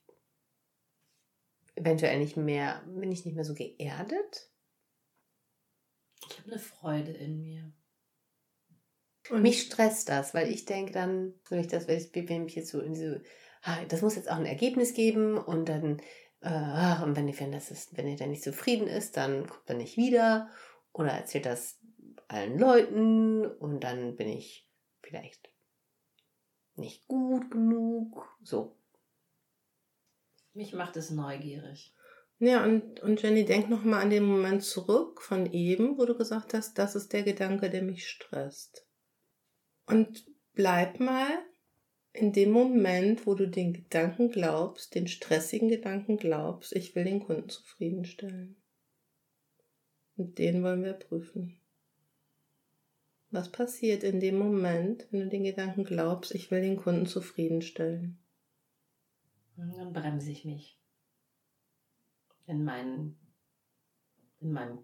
eventuell 1.75 2.19
nicht 2.19 2.37
mehr, 2.37 2.83
bin 2.85 3.11
ich 3.11 3.25
nicht 3.25 3.35
mehr 3.35 3.45
so 3.45 3.55
geerdet. 3.55 4.50
Ich 6.31 6.39
habe 6.39 6.51
eine 6.51 6.59
Freude 6.59 7.11
in 7.11 7.41
mir. 7.41 7.71
Und 9.29 9.41
mich 9.41 9.61
stresst 9.61 10.09
das, 10.09 10.33
weil 10.33 10.49
ich 10.49 10.65
denke 10.65 10.93
dann, 10.93 11.33
wenn 11.49 11.59
ich 11.59 11.67
das, 11.67 11.87
wenn 11.87 12.47
ich, 12.47 12.55
jetzt 12.55 12.71
so 12.71 12.79
in 12.79 12.93
diese, 12.93 13.21
das 13.89 14.01
muss 14.01 14.15
jetzt 14.15 14.29
auch 14.29 14.37
ein 14.37 14.45
Ergebnis 14.45 14.93
geben 14.93 15.37
und 15.37 15.69
dann, 15.69 16.01
äh, 16.41 17.03
und 17.03 17.15
wenn, 17.15 17.27
ich, 17.27 17.39
wenn, 17.39 17.51
das 17.51 17.69
ist, 17.69 17.95
wenn 17.97 18.07
er 18.07 18.15
dann 18.15 18.31
nicht 18.31 18.43
zufrieden 18.43 18.87
ist, 18.87 19.17
dann 19.17 19.47
kommt 19.47 19.69
er 19.69 19.75
nicht 19.75 19.97
wieder 19.97 20.49
oder 20.93 21.11
erzählt 21.11 21.45
das 21.45 21.79
allen 22.27 22.57
Leuten 22.57 23.45
und 23.45 23.81
dann 23.81 24.15
bin 24.15 24.29
ich 24.29 24.67
vielleicht 25.01 25.51
nicht 26.75 27.07
gut 27.07 27.51
genug. 27.51 28.27
So. 28.41 28.77
Mich 30.53 30.73
macht 30.73 30.97
es 30.97 31.11
neugierig. 31.11 31.93
Ja, 32.41 32.63
und, 32.63 32.99
und 33.01 33.21
Jenny, 33.21 33.45
denk 33.45 33.69
nochmal 33.69 34.01
an 34.01 34.09
den 34.09 34.23
Moment 34.23 34.63
zurück 34.63 35.21
von 35.21 35.53
eben, 35.53 35.99
wo 35.99 36.05
du 36.05 36.17
gesagt 36.17 36.55
hast, 36.55 36.75
das 36.79 36.95
ist 36.95 37.13
der 37.13 37.21
Gedanke, 37.21 37.69
der 37.69 37.83
mich 37.83 38.07
stresst. 38.07 38.87
Und 39.85 40.25
bleib 40.53 40.99
mal 40.99 41.29
in 42.13 42.33
dem 42.33 42.49
Moment, 42.49 43.27
wo 43.27 43.35
du 43.35 43.47
den 43.47 43.73
Gedanken 43.73 44.31
glaubst, 44.31 44.95
den 44.95 45.07
stressigen 45.07 45.69
Gedanken 45.69 46.17
glaubst, 46.17 46.75
ich 46.75 46.95
will 46.95 47.03
den 47.03 47.23
Kunden 47.23 47.47
zufriedenstellen. 47.47 48.55
Und 50.17 50.39
den 50.39 50.63
wollen 50.63 50.83
wir 50.83 50.93
prüfen. 50.93 51.59
Was 53.29 53.51
passiert 53.51 54.03
in 54.03 54.19
dem 54.19 54.39
Moment, 54.39 55.07
wenn 55.11 55.19
du 55.21 55.29
den 55.29 55.43
Gedanken 55.43 55.83
glaubst, 55.83 56.33
ich 56.33 56.49
will 56.49 56.61
den 56.61 56.77
Kunden 56.77 57.05
zufriedenstellen? 57.05 58.17
Dann 59.57 59.93
bremse 59.93 60.31
ich 60.31 60.43
mich 60.43 60.80
in, 62.45 62.63
mein, 62.63 63.17
in 64.39 64.51
meinem 64.51 64.79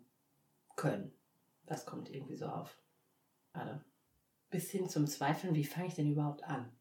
Können. 0.76 1.12
Das 1.66 1.86
kommt 1.86 2.10
irgendwie 2.10 2.36
so 2.36 2.46
auf. 2.46 2.78
Gerade 3.54 3.84
bis 4.50 4.72
hin 4.72 4.88
zum 4.90 5.08
Zweifeln, 5.08 5.56
wie 5.56 5.66
fange 5.66 5.88
ich 5.88 5.96
denn 5.96 6.12
überhaupt 6.12 6.44
an? 6.44 6.72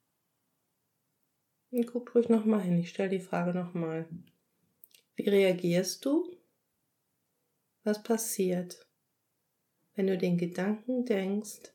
Guck 1.87 2.15
ruhig 2.15 2.29
nochmal 2.29 2.63
hin, 2.63 2.79
ich 2.79 2.91
stelle 2.91 3.11
die 3.11 3.21
Frage 3.21 3.53
nochmal. 3.53 4.09
Wie 5.17 5.29
reagierst 5.29 6.05
du? 6.05 6.37
Was 7.85 8.03
passiert, 8.03 8.87
wenn 9.95 10.07
du 10.07 10.17
den 10.17 10.39
Gedanken 10.39 11.05
denkst, 11.05 11.73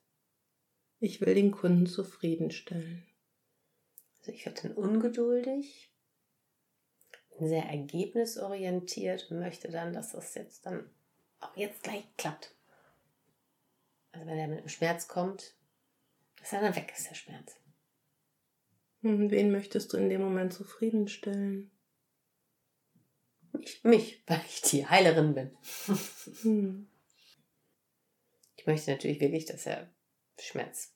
ich 1.00 1.22
will 1.22 1.36
den 1.36 1.52
Kunden 1.52 1.86
zufriedenstellen? 1.86 3.06
Also 4.20 4.32
ich 4.32 4.46
werde 4.46 4.62
dann 4.62 4.74
ungeduldig, 4.74 5.91
sehr 7.48 7.66
ergebnisorientiert 7.66 9.30
und 9.30 9.40
möchte 9.40 9.70
dann, 9.70 9.94
dass 9.94 10.12
das 10.12 10.36
jetzt 10.36 10.66
dann 10.66 10.90
auch 11.40 11.56
jetzt 11.56 11.84
gleich 11.84 12.06
klappt. 12.18 12.54
Also 14.12 14.28
wenn 14.28 14.38
er 14.38 14.48
mit 14.48 14.60
dem 14.60 14.70
Schmerz 14.70 15.08
kommt, 15.08 15.56
dass 16.40 16.54
er 16.54 16.62
dann 16.62 16.76
weg 16.76 16.94
ist, 16.96 17.10
der 17.10 17.16
Schmerz. 17.16 17.56
Und 19.04 19.18
hm, 19.18 19.32
wen 19.32 19.52
möchtest 19.52 19.94
du 19.94 19.98
in 19.98 20.10
dem 20.10 20.22
Moment 20.22 20.54
zufriedenstellen? 20.54 21.72
Mich, 23.54 23.84
mich 23.84 24.24
weil 24.28 24.42
ich 24.48 24.62
die 24.62 24.86
Heilerin 24.86 25.34
bin. 25.34 25.58
Hm. 26.42 26.88
Ich 28.58 28.68
möchte 28.68 28.92
natürlich 28.92 29.20
wirklich, 29.20 29.46
dass 29.46 29.66
er 29.66 29.90
Schmerz 30.40 30.94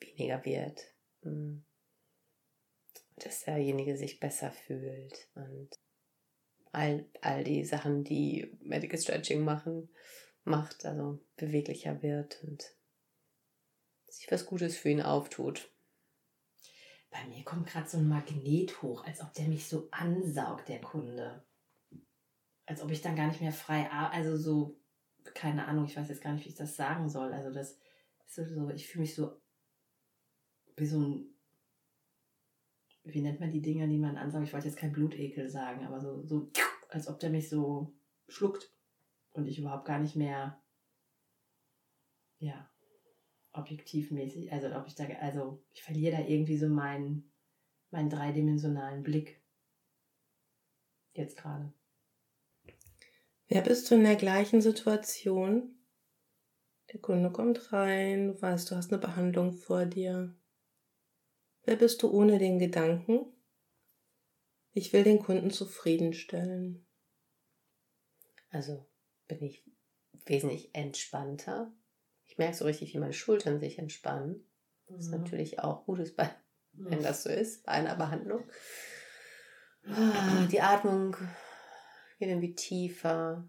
weniger 0.00 0.44
wird. 0.44 0.80
Hm. 1.22 1.64
Dass 3.22 3.44
derjenige 3.44 3.96
sich 3.96 4.20
besser 4.20 4.50
fühlt 4.50 5.28
und 5.34 5.68
all, 6.72 7.06
all 7.20 7.44
die 7.44 7.64
Sachen, 7.64 8.04
die 8.04 8.56
Medical 8.60 8.98
Stretching 8.98 9.44
machen, 9.44 9.88
macht, 10.44 10.84
also 10.84 11.20
beweglicher 11.36 12.02
wird 12.02 12.42
und 12.44 12.64
sich 14.08 14.30
was 14.30 14.46
Gutes 14.46 14.76
für 14.76 14.88
ihn 14.88 15.02
auftut. 15.02 15.70
Bei 17.10 17.24
mir 17.26 17.44
kommt 17.44 17.66
gerade 17.66 17.88
so 17.88 17.98
ein 17.98 18.08
Magnet 18.08 18.82
hoch, 18.82 19.04
als 19.04 19.20
ob 19.20 19.32
der 19.34 19.46
mich 19.46 19.68
so 19.68 19.88
ansaugt, 19.90 20.68
der 20.68 20.80
Kunde. 20.80 21.44
Als 22.64 22.80
ob 22.80 22.90
ich 22.90 23.02
dann 23.02 23.16
gar 23.16 23.28
nicht 23.28 23.42
mehr 23.42 23.52
frei, 23.52 23.90
also 23.90 24.36
so, 24.36 24.80
keine 25.34 25.66
Ahnung, 25.66 25.84
ich 25.84 25.96
weiß 25.96 26.08
jetzt 26.08 26.22
gar 26.22 26.32
nicht, 26.32 26.44
wie 26.46 26.50
ich 26.50 26.54
das 26.54 26.74
sagen 26.74 27.10
soll. 27.10 27.32
Also 27.32 27.52
das 27.52 27.78
ist 28.26 28.54
so, 28.54 28.70
ich 28.70 28.88
fühle 28.88 29.02
mich 29.02 29.14
so 29.14 29.38
wie 30.76 30.86
so 30.86 31.00
ein, 31.00 31.31
wie 33.04 33.20
nennt 33.20 33.40
man 33.40 33.50
die 33.50 33.62
Dinger, 33.62 33.86
die 33.86 33.98
man 33.98 34.16
ansaugt? 34.16 34.44
Ich 34.44 34.52
wollte 34.52 34.68
jetzt 34.68 34.78
kein 34.78 34.92
Blutekel 34.92 35.48
sagen, 35.48 35.84
aber 35.86 36.00
so, 36.00 36.22
so, 36.24 36.50
als 36.88 37.08
ob 37.08 37.18
der 37.18 37.30
mich 37.30 37.48
so 37.48 37.92
schluckt 38.28 38.72
und 39.32 39.46
ich 39.46 39.58
überhaupt 39.58 39.84
gar 39.84 39.98
nicht 39.98 40.16
mehr, 40.16 40.60
ja, 42.38 42.68
objektivmäßig, 43.52 44.52
also 44.52 44.74
ob 44.74 44.86
ich 44.86 44.94
da, 44.94 45.04
also 45.20 45.62
ich 45.72 45.82
verliere 45.82 46.16
da 46.16 46.26
irgendwie 46.26 46.56
so 46.56 46.68
meinen, 46.68 47.30
meinen 47.90 48.08
dreidimensionalen 48.10 49.02
Blick. 49.02 49.40
Jetzt 51.12 51.36
gerade. 51.36 51.72
Wer 53.48 53.60
bist 53.60 53.90
du 53.90 53.96
in 53.96 54.04
der 54.04 54.16
gleichen 54.16 54.62
Situation? 54.62 55.76
Der 56.92 57.00
Kunde 57.00 57.30
kommt 57.30 57.72
rein, 57.72 58.28
du 58.28 58.42
weißt, 58.42 58.70
du 58.70 58.76
hast 58.76 58.92
eine 58.92 59.00
Behandlung 59.00 59.52
vor 59.52 59.84
dir. 59.84 60.34
Wer 61.64 61.76
bist 61.76 62.02
du 62.02 62.10
ohne 62.10 62.38
den 62.38 62.58
Gedanken? 62.58 63.26
Ich 64.72 64.92
will 64.92 65.04
den 65.04 65.20
Kunden 65.20 65.50
zufriedenstellen. 65.50 66.86
Also 68.50 68.86
bin 69.28 69.42
ich 69.42 69.64
wesentlich 70.26 70.74
entspannter. 70.74 71.72
Ich 72.24 72.38
merke 72.38 72.56
so 72.56 72.64
richtig, 72.64 72.94
wie 72.94 72.98
meine 72.98 73.12
Schultern 73.12 73.60
sich 73.60 73.78
entspannen. 73.78 74.46
Das 74.88 75.00
ist 75.06 75.12
mhm. 75.12 75.22
natürlich 75.22 75.58
auch 75.60 75.84
gutes, 75.84 76.14
bei, 76.14 76.30
wenn 76.72 76.98
mhm. 76.98 77.02
das 77.02 77.22
so 77.22 77.30
ist, 77.30 77.64
bei 77.64 77.72
einer 77.72 77.96
Behandlung. 77.96 78.44
Ah, 79.84 80.46
die 80.50 80.60
Atmung 80.60 81.16
geht 82.18 82.28
irgendwie 82.28 82.54
tiefer, 82.54 83.48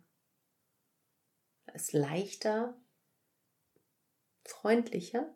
ist 1.74 1.94
leichter, 1.94 2.76
freundlicher. 4.44 5.34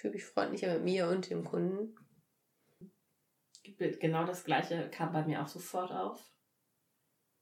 Fühle 0.00 0.14
mich 0.14 0.24
freundlicher 0.24 0.72
mit 0.72 0.84
mir 0.84 1.08
und 1.08 1.28
dem 1.28 1.44
Kunden. 1.44 1.94
Genau 3.76 4.24
das 4.24 4.44
gleiche 4.44 4.88
kam 4.88 5.12
bei 5.12 5.26
mir 5.26 5.42
auch 5.42 5.46
sofort 5.46 5.92
auf. 5.92 6.32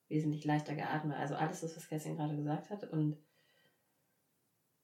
Wesentlich 0.09 0.45
leichter 0.45 0.75
geatmet. 0.75 1.17
Also 1.19 1.37
alles, 1.37 1.62
was 1.62 1.88
Kerstin 1.88 2.17
gerade 2.17 2.35
gesagt 2.35 2.71
hat. 2.71 2.83
Und 2.91 3.17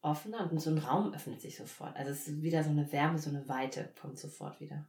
offener 0.02 0.48
und 0.52 0.60
so 0.60 0.70
ein 0.70 0.78
Raum 0.78 1.12
öffnet 1.14 1.40
sich 1.40 1.56
sofort. 1.56 1.96
Also 1.96 2.12
es 2.12 2.28
ist 2.28 2.42
wieder 2.42 2.62
so 2.62 2.70
eine 2.70 2.92
Wärme, 2.92 3.18
so 3.18 3.30
eine 3.30 3.48
Weite 3.48 3.92
kommt 4.00 4.20
sofort 4.20 4.60
wieder. 4.60 4.88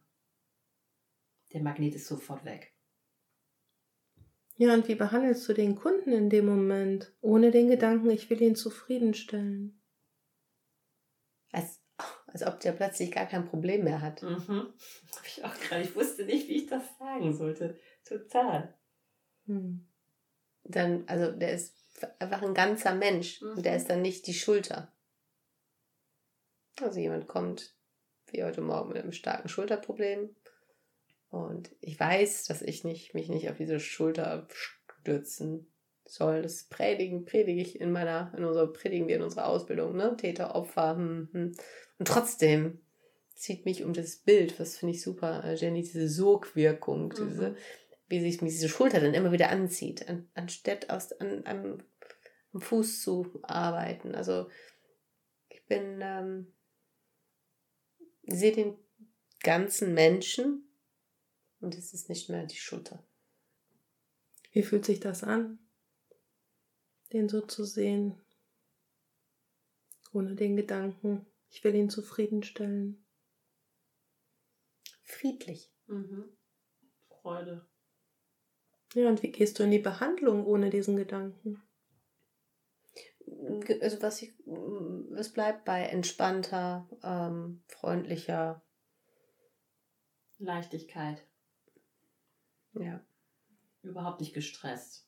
Der 1.54 1.64
Magnet 1.64 1.96
ist 1.96 2.06
sofort 2.06 2.46
weg. 2.46 2.72
Ja, 4.58 4.76
und 4.76 4.88
wie 4.88 4.96
behandelst 4.96 5.50
du 5.50 5.54
den 5.54 5.74
Kunden 5.74 6.12
in 6.12 6.30
dem 6.30 6.46
Moment, 6.46 7.16
ohne 7.22 7.50
den 7.50 7.68
Gedanken, 7.68 8.12
ich 8.12 8.30
will 8.30 8.44
ihn 8.44 8.56
zufriedenstellen? 8.56 9.82
Als, 12.36 12.44
ob 12.46 12.60
der 12.60 12.74
plötzlich 12.74 13.14
gar 13.14 13.28
kein 13.28 13.46
Problem 13.46 13.86
mehr 13.86 14.02
hat. 14.02 14.22
Mhm. 14.22 14.74
Ich 15.26 15.46
auch 15.46 15.58
gerade. 15.58 15.84
Ich 15.84 15.96
wusste 15.96 16.26
nicht, 16.26 16.50
wie 16.50 16.58
ich 16.58 16.68
das 16.68 16.84
sagen 17.00 17.34
sollte. 17.34 17.80
Total. 18.04 18.78
Hm. 19.46 19.88
Dann, 20.66 21.08
also 21.08 21.32
der 21.32 21.54
ist 21.54 21.78
einfach 22.20 22.42
ein 22.42 22.54
ganzer 22.54 22.94
Mensch 22.94 23.42
mhm. 23.42 23.52
und 23.52 23.66
der 23.66 23.78
ist 23.78 23.90
dann 23.90 24.02
nicht 24.02 24.28
die 24.28 24.34
Schulter. 24.34 24.94
Also 26.82 27.00
jemand 27.00 27.30
kommt 27.30 27.74
wie 28.28 28.44
heute 28.44 28.60
Morgen 28.60 28.90
mit 28.90 28.98
einem 28.98 29.14
starken 29.14 29.48
Schulterproblem 29.48 30.36
und 31.30 31.74
ich 31.80 31.98
weiß, 31.98 32.44
dass 32.48 32.62
ich 32.62 32.84
nicht, 32.84 33.14
mich 33.14 33.30
nicht 33.30 33.50
auf 33.50 33.56
diese 33.56 33.80
Schulter 33.80 34.46
stürzen 34.52 35.74
soll. 36.08 36.42
Das 36.42 36.64
predigen, 36.66 37.26
predige 37.26 37.62
ich 37.62 37.80
in 37.80 37.92
meiner, 37.92 38.34
in 38.38 38.44
unserer, 38.44 38.72
predigen 38.72 39.08
wir 39.08 39.18
in 39.18 39.22
unserer 39.22 39.48
Ausbildung, 39.48 39.96
ne? 39.96 40.16
Täter, 40.18 40.56
Opfer, 40.56 40.96
hm, 40.96 41.30
hm. 41.32 41.56
Und 41.98 42.08
trotzdem 42.08 42.80
zieht 43.36 43.66
mich 43.66 43.84
um 43.84 43.94
das 43.94 44.16
Bild, 44.16 44.60
was 44.60 44.78
finde 44.78 44.96
ich 44.96 45.02
super, 45.02 45.44
äh, 45.44 45.56
Jenny, 45.56 45.82
diese 45.82 46.08
Sogwirkung, 46.08 47.10
mhm. 47.10 47.28
diese, 47.28 47.56
wie 48.08 48.22
sich 48.22 48.38
diese 48.40 48.70
Schulter 48.70 49.00
dann 49.00 49.14
immer 49.14 49.32
wieder 49.32 49.50
anzieht, 49.50 50.08
an, 50.08 50.30
anstatt 50.34 50.90
aus, 50.90 51.12
an, 51.14 51.44
an, 51.46 51.84
am 52.54 52.62
Fuß 52.62 53.02
zu 53.02 53.40
arbeiten. 53.44 54.16
Also 54.16 54.50
ich 55.50 55.66
bin, 55.66 56.00
ähm, 56.02 56.54
sehe 58.24 58.54
den 58.54 58.78
ganzen 59.42 59.94
Menschen 59.94 60.68
und 61.60 61.78
es 61.78 61.94
ist 61.94 62.10
nicht 62.10 62.30
mehr 62.30 62.46
die 62.46 62.56
Schulter. 62.56 63.04
Wie 64.52 64.64
fühlt 64.64 64.86
sich 64.86 65.02
das 65.02 65.24
an, 65.24 65.60
den 67.14 67.30
so 67.30 67.42
zu 67.42 67.64
sehen, 67.64 68.20
ohne 70.14 70.36
den 70.36 70.56
Gedanken, 70.56 71.26
ich 71.50 71.64
will 71.64 71.76
ihn 71.76 71.90
zufriedenstellen? 71.90 73.06
Friedlich. 75.04 75.72
Mhm. 75.88 76.26
Freude. 77.08 77.68
Ja, 78.94 79.10
und 79.10 79.24
wie 79.24 79.32
gehst 79.32 79.60
du 79.60 79.64
in 79.64 79.72
die 79.72 79.80
Behandlung 79.80 80.46
ohne 80.46 80.70
diesen 80.70 80.96
Gedanken? 80.96 81.62
Also 83.82 84.02
was 84.02 84.22
ich, 84.22 84.34
es 85.16 85.34
bleibt 85.34 85.66
bei 85.66 85.82
entspannter, 85.82 86.88
ähm, 87.04 87.64
freundlicher 87.68 88.64
Leichtigkeit. 90.38 91.26
Ja. 92.74 93.04
Überhaupt 93.82 94.20
nicht 94.20 94.34
gestresst. 94.34 95.05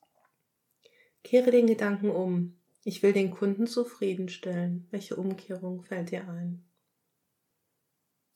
Kehre 1.28 1.52
den 1.52 1.68
Gedanken 1.68 2.10
um. 2.10 2.58
Ich 2.86 3.04
will 3.04 3.12
den 3.12 3.32
Kunden 3.32 3.68
zufriedenstellen. 3.68 4.88
Welche 4.92 5.18
Umkehrung 5.18 5.84
fällt 5.84 6.12
dir 6.12 6.26
ein? 6.26 6.64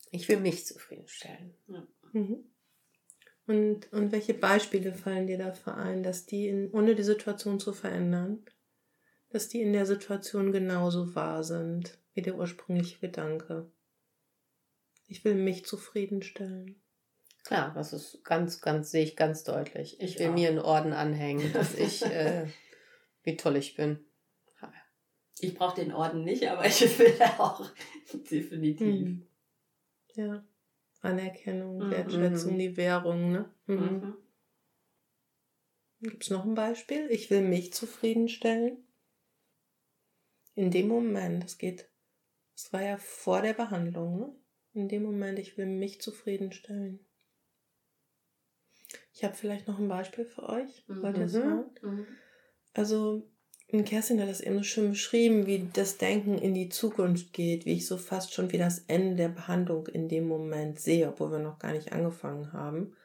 Ich 0.10 0.28
will 0.28 0.42
mich 0.42 0.66
zufriedenstellen. 0.66 1.54
Ja. 1.68 1.88
Mhm. 2.12 2.44
Und, 3.48 3.94
und 3.94 4.12
welche 4.12 4.34
Beispiele 4.34 4.94
fallen 4.94 5.28
dir 5.28 5.38
dafür 5.38 5.78
ein, 5.78 6.04
dass 6.04 6.26
die, 6.26 6.50
in, 6.50 6.70
ohne 6.72 6.94
die 6.94 7.04
Situation 7.04 7.62
zu 7.62 7.72
verändern, 7.72 8.44
dass 9.30 9.48
die 9.48 9.62
in 9.62 9.72
der 9.72 9.86
Situation 9.86 10.52
genauso 10.52 11.16
wahr 11.16 11.46
sind 11.46 11.98
wie 12.14 12.24
der 12.24 12.36
ursprüngliche 12.36 13.00
Gedanke? 13.00 13.72
Ich 15.08 15.24
will 15.24 15.36
mich 15.36 15.64
zufriedenstellen. 15.64 16.82
Klar, 17.46 17.72
das 17.74 17.94
ist 17.94 18.22
ganz, 18.26 18.60
ganz, 18.60 18.92
sehe 18.92 19.06
ich 19.06 19.16
ganz 19.16 19.46
deutlich. 19.46 20.02
Ich, 20.02 20.20
will 20.20 20.28
auch. 20.28 20.34
mir 20.34 20.50
einen 20.50 20.60
Orden 20.60 20.92
anhängen, 20.92 21.54
dass 21.54 21.74
ich, 21.74 22.04
äh, 22.06 22.48
wie 23.24 23.38
toll 23.38 23.56
ich 23.56 23.76
bin. 23.76 24.00
Ich 25.42 25.56
brauche 25.56 25.76
den 25.76 25.92
Orden 25.92 26.24
nicht, 26.24 26.48
aber 26.48 26.66
ich 26.66 26.82
will 27.00 27.16
auch 27.38 27.70
definitiv. 28.30 28.88
Mhm. 28.88 29.28
Ja. 30.16 30.44
Anerkennung, 31.02 31.78
mhm. 31.78 31.92
Wertschätzung, 31.92 32.60
die 32.60 32.78
Währung, 32.78 33.32
ne? 33.32 33.50
Mhm. 33.66 33.76
mhm. 33.76 34.18
Gibt 36.02 36.24
es 36.24 36.30
noch 36.32 36.46
ein 36.46 36.56
Beispiel? 36.56 37.08
Ich 37.12 37.30
will 37.30 37.42
mich 37.42 37.74
zufriedenstellen. 37.74 38.78
In 40.56 40.72
dem 40.72 40.88
Moment, 40.88 41.44
es 41.44 41.60
geht, 41.60 41.90
es 42.56 42.74
war 42.74 42.82
ja 42.82 42.98
vor 42.98 43.42
der 43.42 43.54
Behandlung, 43.54 44.20
ne? 44.20 44.36
In 44.74 44.88
dem 44.88 45.04
Moment, 45.04 45.38
ich 45.38 45.58
will 45.58 45.66
mich 45.66 46.02
zufriedenstellen. 46.02 47.06
Ich 49.14 49.24
habe 49.24 49.36
vielleicht 49.36 49.68
noch 49.68 49.80
ein 49.80 49.88
Beispiel 49.88 50.26
für 50.26 50.44
euch. 50.44 50.88
Mhm. 50.88 51.02
Wollt 51.02 51.18
ihr 51.18 51.26
es 51.26 51.34
hören? 51.34 52.08
Also, 52.74 53.24
Kerstin 53.86 54.20
hat 54.20 54.30
das 54.30 54.42
eben 54.42 54.58
so 54.58 54.64
schön 54.64 54.90
beschrieben, 54.92 55.46
wie 55.46 55.70
das 55.72 55.98
Denken 55.98 56.38
in 56.38 56.54
die 56.54 56.70
Zukunft 56.70 57.32
geht, 57.32 57.66
wie 57.66 57.74
ich 57.74 57.88
so 57.88 57.98
fast 57.98 58.34
schon 58.34 58.52
wie 58.52 58.58
das 58.58 58.80
Ende 58.88 59.16
der 59.16 59.30
Behandlung 59.30 59.88
in 59.88 60.10
dem 60.10 60.28
Moment 60.28 60.80
sehe, 60.80 61.08
obwohl 61.08 61.32
wir 61.32 61.40
noch 61.40 61.58
gar 61.58 61.72
nicht 61.72 61.94
angefangen 61.94 62.52
haben. 62.52 62.96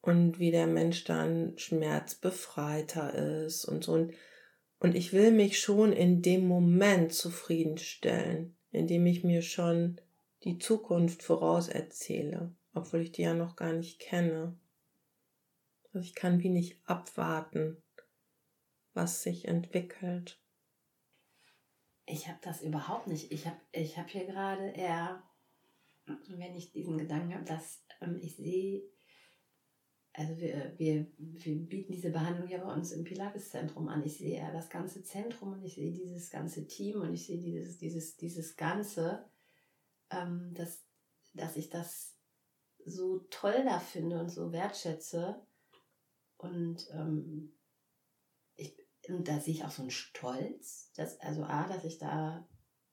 Und 0.00 0.38
wie 0.38 0.50
der 0.50 0.66
Mensch 0.66 1.04
dann 1.04 1.56
schmerzbefreiter 1.56 3.14
ist 3.44 3.64
und 3.64 3.84
so. 3.84 3.92
Und, 3.92 4.12
und 4.78 4.94
ich 4.94 5.12
will 5.12 5.32
mich 5.32 5.58
schon 5.58 5.92
in 5.92 6.22
dem 6.22 6.46
Moment 6.46 7.12
zufriedenstellen, 7.12 8.54
indem 8.70 9.06
ich 9.06 9.24
mir 9.24 9.42
schon 9.42 10.00
die 10.44 10.58
Zukunft 10.58 11.22
vorauserzähle, 11.22 12.54
obwohl 12.74 13.00
ich 13.00 13.12
die 13.12 13.22
ja 13.22 13.34
noch 13.34 13.56
gar 13.56 13.72
nicht 13.72 13.98
kenne. 13.98 14.56
Also 15.92 16.00
ich 16.00 16.14
kann 16.14 16.42
wie 16.42 16.50
nicht 16.50 16.78
abwarten, 16.84 17.78
was 18.94 19.22
sich 19.22 19.46
entwickelt. 19.46 20.40
Ich 22.06 22.28
habe 22.28 22.38
das 22.42 22.62
überhaupt 22.62 23.06
nicht. 23.06 23.32
Ich 23.32 23.46
habe 23.46 23.60
ich 23.72 23.98
hab 23.98 24.08
hier 24.08 24.26
gerade 24.26 24.70
eher, 24.70 25.22
wenn 26.06 26.54
ich 26.54 26.72
diesen 26.72 26.98
Gedanken 26.98 27.34
habe, 27.34 27.44
dass 27.44 27.84
ähm, 28.00 28.18
ich 28.20 28.36
sehe 28.36 28.82
also 30.16 30.36
wir, 30.38 30.72
wir, 30.78 31.06
wir 31.18 31.56
bieten 31.66 31.92
diese 31.92 32.10
Behandlung 32.10 32.48
ja 32.48 32.58
bei 32.58 32.72
uns 32.72 32.92
im 32.92 33.02
Pilates-Zentrum 33.02 33.88
an. 33.88 34.04
Ich 34.04 34.18
sehe 34.18 34.38
ja 34.38 34.52
das 34.52 34.70
ganze 34.70 35.02
Zentrum 35.02 35.54
und 35.54 35.64
ich 35.64 35.74
sehe 35.74 35.92
dieses 35.92 36.30
ganze 36.30 36.68
Team 36.68 37.00
und 37.00 37.12
ich 37.12 37.26
sehe 37.26 37.42
dieses, 37.42 37.78
dieses, 37.78 38.16
dieses 38.16 38.56
Ganze, 38.56 39.28
ähm, 40.10 40.54
dass, 40.54 40.86
dass 41.32 41.56
ich 41.56 41.68
das 41.68 42.16
so 42.86 43.26
toll 43.30 43.64
da 43.64 43.80
finde 43.80 44.20
und 44.20 44.28
so 44.28 44.52
wertschätze. 44.52 45.44
Und, 46.36 46.88
ähm, 46.92 47.52
und 49.08 49.28
da 49.28 49.40
sehe 49.40 49.54
ich 49.54 49.64
auch 49.64 49.70
so 49.70 49.82
einen 49.82 49.90
Stolz, 49.90 50.92
dass, 50.96 51.20
also 51.20 51.44
A, 51.44 51.66
dass 51.68 51.84
ich 51.84 51.98
da, 51.98 52.46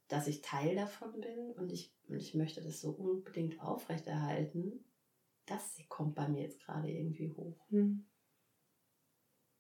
dass 0.08 0.28
ich 0.28 0.42
Teil 0.42 0.76
davon 0.76 1.20
bin 1.22 1.52
und 1.52 1.72
ich, 1.72 1.94
und 2.08 2.18
ich 2.18 2.36
möchte 2.36 2.62
das 2.62 2.82
so 2.82 2.92
unbedingt 2.92 3.62
aufrechterhalten 3.62 4.84
das 5.52 5.78
kommt 5.90 6.16
bei 6.16 6.28
mir 6.28 6.44
jetzt 6.44 6.62
gerade 6.62 6.90
irgendwie 6.90 7.32
hoch. 7.32 7.58
Hm. 7.70 8.06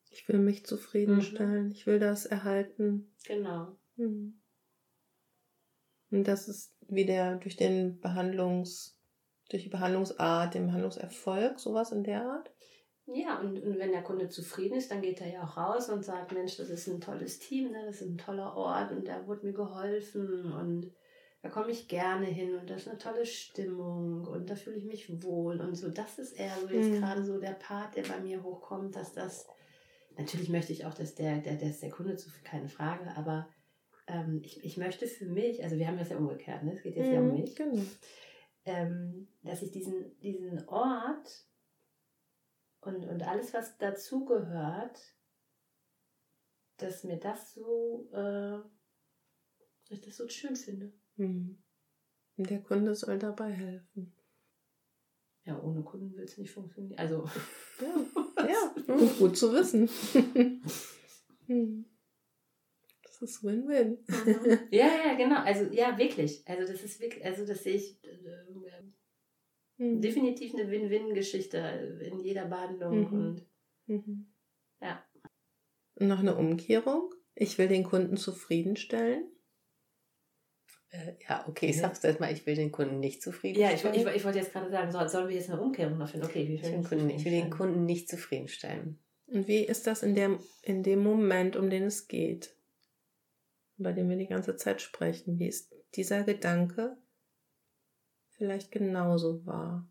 Ich 0.09 0.27
will 0.27 0.39
mich 0.39 0.65
zufriedenstellen. 0.65 1.65
Mhm. 1.65 1.71
Ich 1.71 1.85
will 1.85 1.99
das 1.99 2.25
erhalten. 2.25 3.13
Genau. 3.25 3.77
Mhm. 3.95 4.41
Und 6.09 6.25
das 6.25 6.49
ist 6.49 6.75
wieder 6.87 7.37
durch 7.37 7.55
den 7.55 7.99
Behandlungs, 8.01 8.99
durch 9.49 9.63
die 9.63 9.69
Behandlungsart, 9.69 10.53
den 10.53 10.67
Behandlungserfolg, 10.67 11.59
sowas 11.59 11.91
in 11.91 12.03
der 12.03 12.25
Art. 12.25 12.51
Ja, 13.07 13.39
und, 13.39 13.61
und 13.61 13.79
wenn 13.79 13.91
der 13.91 14.03
Kunde 14.03 14.29
zufrieden 14.29 14.77
ist, 14.77 14.91
dann 14.91 15.01
geht 15.01 15.21
er 15.21 15.31
ja 15.31 15.43
auch 15.43 15.57
raus 15.57 15.89
und 15.89 16.05
sagt, 16.05 16.31
Mensch, 16.31 16.57
das 16.57 16.69
ist 16.69 16.87
ein 16.87 17.01
tolles 17.01 17.39
Team, 17.39 17.71
ne? 17.71 17.85
das 17.85 18.01
ist 18.01 18.09
ein 18.09 18.17
toller 18.17 18.55
Ort 18.55 18.91
und 18.91 19.07
da 19.07 19.25
wurde 19.27 19.45
mir 19.45 19.53
geholfen 19.53 20.51
und 20.51 20.91
da 21.41 21.49
komme 21.49 21.71
ich 21.71 21.87
gerne 21.87 22.27
hin 22.27 22.55
und 22.55 22.69
das 22.69 22.83
ist 22.83 22.87
eine 22.89 22.99
tolle 22.99 23.25
Stimmung 23.25 24.27
und 24.27 24.49
da 24.49 24.55
fühle 24.55 24.77
ich 24.77 24.85
mich 24.85 25.23
wohl 25.23 25.59
und 25.59 25.75
so. 25.75 25.89
Das 25.89 26.19
ist 26.19 26.33
eher 26.33 26.55
so 26.61 26.67
jetzt 26.67 26.89
mhm. 26.89 26.99
gerade 26.99 27.23
so 27.23 27.39
der 27.39 27.53
Part, 27.53 27.95
der 27.95 28.03
bei 28.03 28.19
mir 28.19 28.43
hochkommt, 28.43 28.95
dass 28.95 29.13
das, 29.13 29.47
natürlich 30.17 30.49
möchte 30.49 30.71
ich 30.71 30.85
auch, 30.85 30.93
dass 30.93 31.15
der, 31.15 31.39
der, 31.39 31.55
der, 31.55 31.71
der 31.71 31.89
Kunde 31.89 32.15
zu 32.15 32.29
keine 32.43 32.69
Frage, 32.69 33.11
aber 33.17 33.49
ähm, 34.05 34.41
ich, 34.43 34.63
ich 34.63 34.77
möchte 34.77 35.07
für 35.07 35.25
mich, 35.25 35.63
also 35.63 35.77
wir 35.77 35.87
haben 35.87 35.97
das 35.97 36.09
ja 36.09 36.17
umgekehrt, 36.17 36.63
ne? 36.63 36.73
es 36.73 36.83
geht 36.83 36.95
jetzt 36.95 37.07
mhm, 37.07 37.13
ja 37.13 37.19
um 37.19 37.27
mhm, 37.29 37.41
mich, 37.41 37.55
genau. 37.55 37.81
ähm, 38.65 39.27
dass 39.41 39.63
ich 39.63 39.71
diesen, 39.71 40.19
diesen 40.19 40.67
Ort 40.67 41.47
und, 42.81 43.05
und 43.05 43.23
alles, 43.23 43.53
was 43.53 43.77
dazugehört, 43.77 44.99
dass 46.77 47.03
mir 47.03 47.17
das 47.17 47.53
so, 47.53 48.09
äh, 48.11 48.59
dass 49.83 49.91
ich 49.91 50.01
das 50.01 50.17
so 50.17 50.27
schön 50.27 50.55
finde. 50.55 50.93
Mhm. 51.15 51.61
Und 52.37 52.49
der 52.49 52.61
Kunde 52.61 52.95
soll 52.95 53.19
dabei 53.19 53.51
helfen. 53.51 54.15
Ja, 55.43 55.59
ohne 55.61 55.83
Kunden 55.83 56.15
will 56.15 56.23
es 56.23 56.37
nicht 56.37 56.51
funktionieren. 56.51 56.97
Also. 56.97 57.27
Ja, 57.79 58.07
ja. 58.47 58.73
gut 59.17 59.37
zu 59.37 59.53
wissen. 59.53 59.89
Hm. 61.47 61.85
das 63.03 63.21
ist 63.21 63.43
Win-Win. 63.43 63.97
Mhm. 64.07 64.59
Ja, 64.69 64.87
ja, 64.87 65.15
genau. 65.15 65.41
Also, 65.41 65.65
ja, 65.73 65.97
wirklich. 65.97 66.47
Also, 66.47 66.71
das 66.71 66.81
ist 66.81 67.01
wirklich, 67.01 67.25
also, 67.25 67.45
das 67.45 67.63
sehe 67.63 67.75
ich 67.75 68.01
äh, 68.05 68.83
mhm. 69.81 70.01
definitiv 70.01 70.53
eine 70.53 70.69
Win-Win-Geschichte 70.69 71.99
in 72.09 72.19
jeder 72.19 72.45
Behandlung. 72.45 72.99
Mhm. 72.99 73.13
Und 73.13 73.45
mhm. 73.87 74.33
ja. 74.81 75.03
Noch 75.99 76.19
eine 76.19 76.35
Umkehrung. 76.35 77.13
Ich 77.35 77.57
will 77.57 77.67
den 77.67 77.83
Kunden 77.83 78.17
zufriedenstellen. 78.17 79.25
Äh, 80.89 81.13
ja, 81.27 81.45
okay, 81.47 81.67
ich 81.67 81.77
sag's 81.77 82.03
erstmal, 82.03 82.33
ich 82.33 82.45
will 82.45 82.55
den 82.55 82.71
Kunden 82.71 82.99
nicht 82.99 83.21
zufriedenstellen. 83.21 83.95
Ja, 83.95 84.01
ich, 84.01 84.07
ich, 84.07 84.15
ich 84.15 84.25
wollte 84.25 84.39
jetzt 84.39 84.51
gerade 84.51 84.69
sagen, 84.69 84.91
soll, 84.91 85.07
sollen 85.09 85.29
wir 85.29 85.35
jetzt 85.35 85.49
eine 85.49 85.61
Umkehrung 85.61 85.97
noch 85.97 86.09
finden? 86.09 86.25
Okay, 86.25 86.47
wie 86.47 86.55
ich, 86.55 86.63
will 86.63 86.83
Kunden, 86.83 87.09
ich 87.09 87.23
will 87.23 87.31
den 87.31 87.49
Kunden 87.49 87.85
nicht 87.85 88.09
zufriedenstellen. 88.09 88.99
Und 89.27 89.47
wie 89.47 89.63
ist 89.63 89.87
das 89.87 90.03
in 90.03 90.15
dem, 90.15 90.39
in 90.63 90.83
dem 90.83 91.01
Moment, 91.01 91.55
um 91.55 91.69
den 91.69 91.83
es 91.83 92.09
geht, 92.09 92.53
bei 93.77 93.93
dem 93.93 94.09
wir 94.09 94.17
die 94.17 94.27
ganze 94.27 94.57
Zeit 94.57 94.81
sprechen? 94.81 95.39
Wie 95.39 95.47
ist 95.47 95.73
dieser 95.95 96.23
Gedanke 96.23 96.97
vielleicht 98.41 98.71
genauso 98.71 99.45
wahr? 99.45 99.87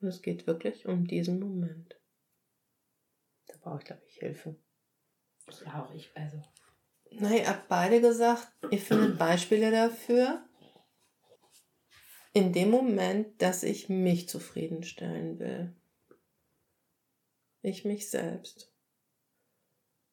Und 0.00 0.06
es 0.06 0.22
geht 0.22 0.46
wirklich 0.46 0.86
um 0.86 1.04
diesen 1.04 1.40
Moment. 1.40 2.00
Da 3.48 3.54
brauche 3.60 3.80
ich, 3.80 3.86
glaube 3.86 4.02
ich, 4.06 4.18
Hilfe. 4.18 4.54
Ich 5.48 5.66
auch, 5.66 5.92
ich, 5.92 6.16
also 6.16 6.40
na, 7.10 7.34
ihr 7.34 7.48
habt 7.48 7.66
beide 7.66 8.00
gesagt, 8.00 8.46
ihr 8.70 8.78
findet 8.78 9.18
Beispiele 9.18 9.72
dafür. 9.72 10.44
In 12.34 12.52
dem 12.52 12.70
Moment, 12.70 13.42
dass 13.42 13.64
ich 13.64 13.88
mich 13.88 14.28
zufriedenstellen 14.28 15.40
will. 15.40 15.74
Ich 17.62 17.84
mich 17.84 18.08
selbst. 18.08 18.72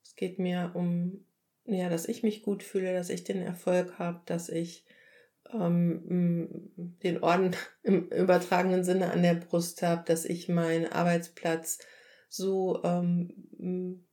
Es 0.04 0.15
geht 0.15 0.39
mir 0.39 0.72
um, 0.74 1.24
ja, 1.65 1.88
dass 1.88 2.08
ich 2.08 2.24
mich 2.24 2.41
gut 2.41 2.63
fühle, 2.63 2.93
dass 2.93 3.12
ich 3.12 3.24
den 3.24 3.43
Erfolg 3.43 4.00
habe, 4.00 4.24
dass 4.26 4.50
ich 4.50 4.84
ähm, 5.54 6.72
den 7.04 7.24
Orden 7.24 7.56
im 7.84 8.08
übertragenen 8.10 8.84
Sinne 8.84 9.12
an 9.12 9.24
der 9.24 9.36
Brust 9.36 9.82
habe, 9.82 10.04
dass 10.06 10.26
ich 10.26 10.50
meinen 10.50 10.86
Arbeitsplatz 10.86 11.80
so 12.30 12.82
ähm, 12.84 14.06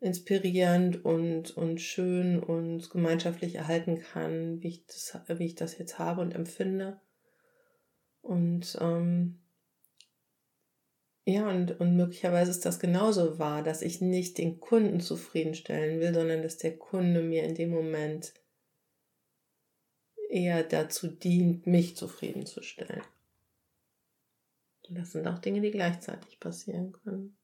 inspirierend 0.00 1.04
und, 1.04 1.56
und 1.56 1.80
schön 1.80 2.40
und 2.40 2.90
gemeinschaftlich 2.90 3.56
erhalten 3.56 4.00
kann, 4.00 4.62
wie 4.62 4.68
ich 4.68 4.86
das, 4.86 5.18
wie 5.28 5.46
ich 5.46 5.54
das 5.54 5.78
jetzt 5.78 5.98
habe 5.98 6.20
und 6.20 6.34
empfinde. 6.34 7.00
Und 8.22 8.76
ähm, 8.80 9.40
ja, 11.24 11.48
und, 11.48 11.78
und 11.78 11.96
möglicherweise 11.96 12.50
ist 12.50 12.64
das 12.64 12.78
genauso 12.78 13.38
wahr, 13.38 13.62
dass 13.62 13.82
ich 13.82 14.00
nicht 14.00 14.38
den 14.38 14.60
Kunden 14.60 15.00
zufriedenstellen 15.00 16.00
will, 16.00 16.14
sondern 16.14 16.42
dass 16.42 16.56
der 16.56 16.78
Kunde 16.78 17.22
mir 17.22 17.44
in 17.44 17.54
dem 17.54 17.70
Moment 17.70 18.32
eher 20.38 20.62
dazu 20.62 21.08
dient, 21.08 21.66
mich 21.66 21.96
zufriedenzustellen. 21.96 23.02
Und 24.88 24.96
das 24.96 25.12
sind 25.12 25.26
auch 25.26 25.38
Dinge, 25.38 25.60
die 25.60 25.70
gleichzeitig 25.70 26.40
passieren 26.40 26.92
können. 26.92 27.36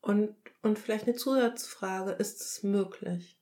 Und, 0.00 0.34
und 0.62 0.78
vielleicht 0.78 1.04
eine 1.06 1.16
Zusatzfrage, 1.16 2.12
ist 2.12 2.40
es 2.40 2.62
möglich? 2.62 3.38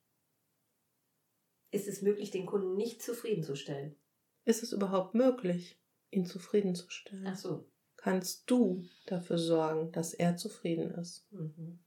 Ist 1.70 1.88
es 1.88 2.03
möglich, 2.03 2.31
den 2.31 2.46
Kunden 2.46 2.77
nicht 2.77 3.03
zufriedenzustellen? 3.03 3.96
Ist 4.44 4.62
es 4.62 4.72
überhaupt 4.72 5.14
möglich, 5.14 5.81
ihn 6.11 6.27
zufriedenzustellen? 6.27 7.27
Ach 7.27 7.37
so. 7.37 7.70
Kannst 7.96 8.51
du 8.51 8.85
dafür 9.07 9.38
sorgen, 9.38 9.92
dass 9.92 10.14
er 10.14 10.37
zufrieden 10.37 10.92
ist? 10.92 11.27
Mhm. 11.33 11.79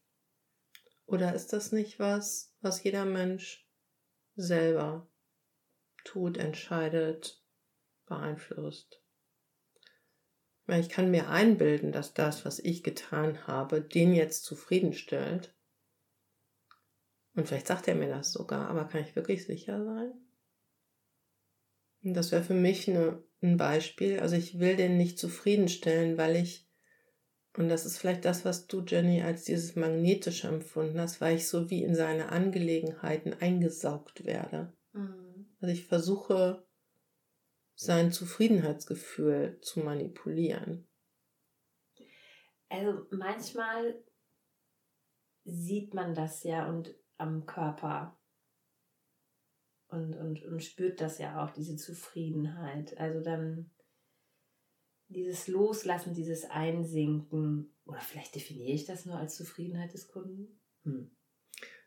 Oder 1.06 1.34
ist 1.34 1.54
das 1.54 1.72
nicht 1.72 2.00
was, 2.00 2.54
was 2.62 2.84
jeder 2.84 3.06
Mensch 3.06 3.68
selber 4.36 5.08
tut, 6.10 6.38
entscheidet, 6.38 7.43
beeinflusst? 8.08 9.02
Ich 10.67 10.89
kann 10.89 11.10
mir 11.10 11.30
einbilden, 11.30 11.91
dass 11.91 12.13
das, 12.13 12.45
was 12.45 12.60
ich 12.60 12.84
getan 12.84 13.48
habe, 13.48 13.82
den 13.82 14.13
jetzt 14.13 14.43
zufriedenstellt. 14.43 15.56
Und 17.36 17.48
vielleicht 17.48 17.67
sagt 17.67 17.88
er 17.88 17.95
mir 17.95 18.10
das 18.10 18.32
sogar, 18.32 18.69
aber 18.69 18.86
kann 18.86 19.02
ich 19.02 19.15
wirklich 19.15 19.45
sicher 19.45 19.84
sein? 19.84 20.13
Und 22.04 22.13
das 22.13 22.32
wäre 22.32 22.43
für 22.43 22.54
mich 22.54 22.88
eine, 22.88 23.24
ein 23.41 23.58
Beispiel. 23.58 24.19
Also 24.19 24.36
ich 24.36 24.60
will 24.60 24.76
den 24.76 24.98
nicht 24.98 25.17
zufriedenstellen, 25.17 26.17
weil 26.17 26.36
ich, 26.36 26.69
und 27.58 27.69
das 27.69 27.86
ist 27.86 27.98
vielleicht 27.98 28.26
das, 28.26 28.45
was 28.45 28.67
du, 28.67 28.84
Jenny, 28.84 29.24
als 29.24 29.43
dieses 29.43 29.76
magnetische 29.76 30.48
empfunden 30.48 31.00
hast, 31.00 31.19
weil 31.19 31.36
ich 31.36 31.48
so 31.48 31.69
wie 31.69 31.84
in 31.84 31.95
seine 31.95 32.30
Angelegenheiten 32.30 33.34
eingesaugt 33.34 34.26
werde. 34.26 34.74
Also 35.60 35.74
ich 35.74 35.86
versuche 35.86 36.65
sein 37.76 38.12
Zufriedenheitsgefühl 38.12 39.60
zu 39.62 39.80
manipulieren? 39.80 40.88
Also 42.69 43.06
manchmal 43.12 44.04
sieht 45.45 45.93
man 45.93 46.13
das 46.13 46.43
ja 46.43 46.67
und 46.69 46.95
am 47.17 47.45
Körper 47.45 48.19
und, 49.88 50.15
und, 50.15 50.43
und 50.43 50.63
spürt 50.63 51.02
das 51.02 51.17
ja 51.17 51.43
auch, 51.43 51.52
diese 51.52 51.76
Zufriedenheit. 51.76 52.98
Also 52.98 53.22
dann 53.22 53.72
dieses 55.08 55.48
Loslassen, 55.48 56.13
dieses 56.13 56.45
Einsinken, 56.45 57.76
oder 57.86 58.00
vielleicht 58.00 58.36
definiere 58.36 58.72
ich 58.72 58.86
das 58.86 59.06
nur 59.06 59.17
als 59.17 59.36
Zufriedenheit 59.36 59.93
des 59.93 60.08
Kunden? 60.08 60.62
Hm. 60.84 61.15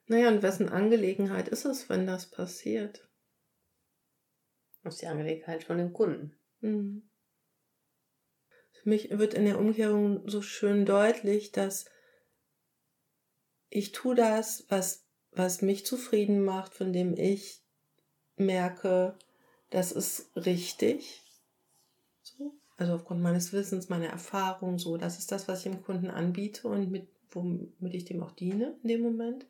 Naja, 0.06 0.28
und 0.28 0.42
wessen 0.42 0.68
Angelegenheit 0.68 1.48
ist 1.48 1.64
es, 1.64 1.88
wenn 1.88 2.06
das 2.06 2.28
passiert? 2.28 3.08
Das 4.83 4.95
ist 4.95 5.03
die 5.03 5.07
Angelegenheit 5.07 5.64
von 5.64 5.79
dem 5.79 5.92
Kunden. 5.92 6.37
Mhm. 6.61 7.09
Für 8.73 8.88
mich 8.88 9.11
wird 9.16 9.35
in 9.35 9.45
der 9.45 9.59
Umkehrung 9.59 10.29
so 10.29 10.42
schön 10.42 10.85
deutlich, 10.85 11.53
dass 11.53 11.85
ich 13.71 13.92
tue 13.92 14.14
das, 14.14 14.66
was, 14.68 15.05
was 15.31 15.62
mich 15.62 15.87
zufrieden 15.87 16.45
macht, 16.45 16.75
von 16.75 16.92
dem 16.92 17.16
ich 17.16 17.62
merke, 18.37 19.16
das 19.71 19.92
ist 19.92 20.31
richtig. 20.37 21.23
So. 22.23 22.55
Also 22.77 22.95
aufgrund 22.95 23.23
meines 23.23 23.53
Wissens, 23.53 23.88
meiner 23.88 24.09
Erfahrung, 24.09 24.79
so, 24.79 24.97
das 24.97 25.18
ist 25.18 25.31
das, 25.31 25.49
was 25.49 25.64
ich 25.64 25.73
dem 25.73 25.83
Kunden 25.83 26.11
anbiete 26.11 26.68
und 26.68 26.90
mit, 26.90 27.09
womit 27.31 27.95
ich 27.95 28.05
dem 28.05 28.23
auch 28.23 28.33
diene 28.33 28.77
in 28.83 28.88
dem 28.88 29.01
Moment. 29.01 29.47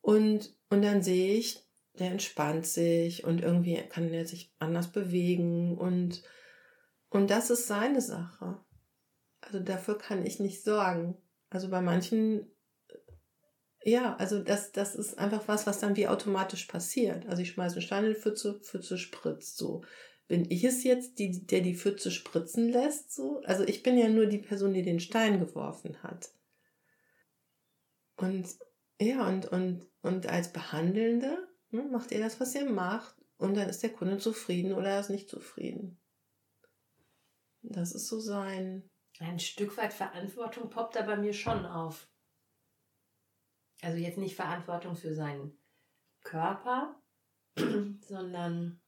Und, 0.00 0.54
und 0.68 0.82
dann 0.82 1.02
sehe 1.02 1.34
ich, 1.34 1.63
der 1.98 2.10
entspannt 2.10 2.66
sich 2.66 3.24
und 3.24 3.40
irgendwie 3.40 3.76
kann 3.88 4.12
er 4.12 4.26
sich 4.26 4.52
anders 4.58 4.90
bewegen 4.90 5.78
und, 5.78 6.22
und 7.08 7.30
das 7.30 7.50
ist 7.50 7.66
seine 7.66 8.00
Sache. 8.00 8.58
Also 9.40 9.60
dafür 9.60 9.98
kann 9.98 10.26
ich 10.26 10.40
nicht 10.40 10.64
sorgen. 10.64 11.16
Also 11.50 11.70
bei 11.70 11.80
manchen, 11.80 12.50
ja, 13.84 14.16
also 14.16 14.42
das, 14.42 14.72
das 14.72 14.96
ist 14.96 15.18
einfach 15.18 15.46
was, 15.46 15.66
was 15.66 15.78
dann 15.78 15.96
wie 15.96 16.08
automatisch 16.08 16.64
passiert. 16.64 17.26
Also 17.26 17.42
ich 17.42 17.50
schmeiße 17.50 17.76
einen 17.76 17.82
Stein 17.82 18.04
in 18.04 18.14
die 18.14 18.20
Pfütze, 18.20 18.60
Pfütze 18.60 18.98
spritzt 18.98 19.56
so. 19.56 19.84
Bin 20.26 20.50
ich 20.50 20.64
es 20.64 20.82
jetzt, 20.84 21.18
die, 21.18 21.46
der 21.46 21.60
die 21.60 21.76
Pfütze 21.76 22.10
spritzen 22.10 22.70
lässt? 22.70 23.14
So? 23.14 23.42
Also 23.44 23.62
ich 23.62 23.82
bin 23.82 23.98
ja 23.98 24.08
nur 24.08 24.26
die 24.26 24.38
Person, 24.38 24.72
die 24.72 24.82
den 24.82 25.00
Stein 25.00 25.38
geworfen 25.38 26.02
hat. 26.02 26.30
Und 28.16 28.48
ja, 29.00 29.28
und, 29.28 29.46
und, 29.46 29.86
und 30.02 30.26
als 30.26 30.52
Behandelnde 30.52 31.36
macht 31.82 32.12
ihr 32.12 32.20
das, 32.20 32.40
was 32.40 32.54
ihr 32.54 32.68
macht, 32.68 33.14
und 33.36 33.54
dann 33.54 33.68
ist 33.68 33.82
der 33.82 33.92
Kunde 33.92 34.18
zufrieden 34.18 34.72
oder 34.72 34.90
er 34.90 35.00
ist 35.00 35.10
nicht 35.10 35.28
zufrieden. 35.28 35.98
Das 37.62 37.92
ist 37.92 38.08
so 38.08 38.20
sein. 38.20 38.88
Ein 39.18 39.38
Stück 39.38 39.76
weit 39.76 39.92
Verantwortung 39.92 40.70
poppt 40.70 40.96
da 40.96 41.02
bei 41.02 41.16
mir 41.16 41.32
schon 41.32 41.66
auf. 41.66 42.08
Also 43.82 43.98
jetzt 43.98 44.18
nicht 44.18 44.36
Verantwortung 44.36 44.96
für 44.96 45.14
seinen 45.14 45.58
Körper, 46.22 47.00
sondern 48.00 48.80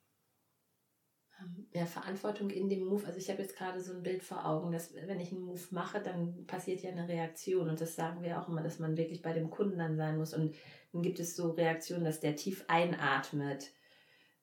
ja, 1.72 1.85
Verantwortung 1.87 2.51
in 2.51 2.68
dem 2.68 2.85
Move. 2.85 3.07
Also 3.07 3.18
ich 3.18 3.29
habe 3.29 3.42
jetzt 3.42 3.57
gerade 3.57 3.81
so 3.81 3.92
ein 3.92 4.03
Bild 4.03 4.22
vor 4.22 4.46
Augen, 4.46 4.72
dass 4.72 4.94
wenn 4.94 5.20
ich 5.20 5.33
einen 5.33 5.42
Move 5.42 5.61
mache, 5.70 6.01
dann 6.01 6.46
passiert 6.46 6.83
ja 6.83 6.90
eine 6.90 7.09
Reaktion. 7.09 7.68
Und 7.68 7.81
das 7.81 7.94
sagen 7.94 8.22
wir 8.22 8.40
auch 8.40 8.49
immer, 8.49 8.62
dass 8.62 8.79
man 8.79 8.96
wirklich 8.96 9.22
bei 9.22 9.33
dem 9.33 9.51
Kunden 9.51 9.79
dann 9.79 9.96
sein 9.96 10.16
muss. 10.16 10.35
Und 10.35 10.55
dann 10.92 11.03
gibt 11.03 11.20
es 11.20 11.37
so 11.37 11.51
Reaktionen, 11.51 12.05
dass 12.05 12.20
der 12.20 12.37
tief 12.37 12.64
einatmet. 12.68 13.72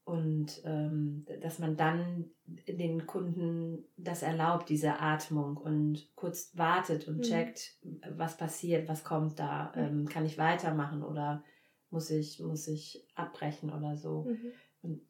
Und 0.06 0.62
ähm, 0.66 1.26
dass 1.42 1.60
man 1.60 1.78
dann 1.78 2.30
den 2.46 3.08
Kunden 3.08 3.86
das 3.96 4.22
erlaubt, 4.22 4.68
diese 4.68 5.00
Atmung 5.00 5.56
und 5.56 6.14
kurz 6.16 6.52
wartet 6.56 7.08
und 7.08 7.20
mhm. 7.20 7.22
checkt, 7.22 7.78
was 8.10 8.36
passiert, 8.36 8.90
was 8.90 9.06
kommt 9.06 9.40
da, 9.40 9.72
ähm, 9.78 10.06
kann 10.10 10.26
ich 10.26 10.38
weitermachen 10.38 11.04
oder 11.04 11.42
muss 11.90 12.10
ich, 12.10 12.42
muss 12.42 12.68
ich 12.68 13.08
abbrechen 13.16 13.72
oder 13.72 13.96
so. 13.96 14.26
Mhm. 14.26 14.52
Und 14.82 15.02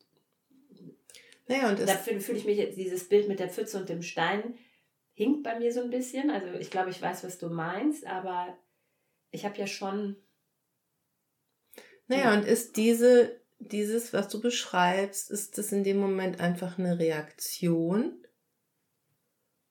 naja, 1.47 1.69
und 1.69 1.79
da 1.79 1.97
fühle 1.97 2.21
fühl 2.21 2.37
ich 2.37 2.45
mich 2.45 2.57
jetzt, 2.57 2.77
dieses 2.77 3.07
Bild 3.09 3.27
mit 3.27 3.39
der 3.39 3.49
Pfütze 3.49 3.77
und 3.77 3.89
dem 3.89 4.01
Stein 4.01 4.55
hinkt 5.13 5.43
bei 5.43 5.59
mir 5.59 5.71
so 5.73 5.81
ein 5.81 5.89
bisschen. 5.89 6.29
Also 6.29 6.47
ich 6.53 6.71
glaube, 6.71 6.89
ich 6.89 7.01
weiß, 7.01 7.23
was 7.23 7.37
du 7.37 7.49
meinst, 7.49 8.05
aber 8.07 8.57
ich 9.31 9.45
habe 9.45 9.57
ja 9.57 9.67
schon. 9.67 10.15
Naja, 12.07 12.33
und 12.33 12.45
ist 12.45 12.77
diese, 12.77 13.41
dieses, 13.59 14.13
was 14.13 14.29
du 14.29 14.41
beschreibst, 14.41 15.31
ist 15.31 15.57
das 15.57 15.71
in 15.71 15.83
dem 15.83 15.97
Moment 15.97 16.39
einfach 16.39 16.77
eine 16.77 16.99
Reaktion? 16.99 18.25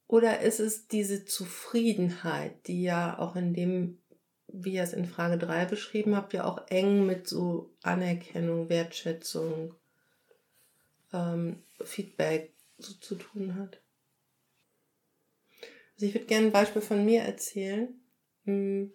Oder 0.06 0.40
ist 0.40 0.60
es 0.60 0.88
diese 0.88 1.24
Zufriedenheit, 1.24 2.66
die 2.66 2.82
ja 2.82 3.18
auch 3.18 3.34
in 3.34 3.54
dem, 3.54 4.02
wie 4.46 4.74
ihr 4.74 4.82
es 4.82 4.92
in 4.92 5.06
Frage 5.06 5.38
3 5.38 5.64
beschrieben 5.64 6.16
habt, 6.16 6.34
ja 6.34 6.44
auch 6.44 6.68
eng 6.68 7.06
mit 7.06 7.26
so 7.26 7.74
Anerkennung, 7.82 8.68
Wertschätzung, 8.68 9.74
ähm, 11.12 11.62
Feedback 11.84 12.54
so 12.78 12.94
zu 12.94 13.16
tun 13.16 13.56
hat. 13.56 13.80
Also 15.94 16.06
ich 16.06 16.14
würde 16.14 16.26
gerne 16.26 16.46
ein 16.46 16.52
Beispiel 16.52 16.82
von 16.82 17.04
mir 17.04 17.22
erzählen. 17.22 18.00
Hm, 18.44 18.92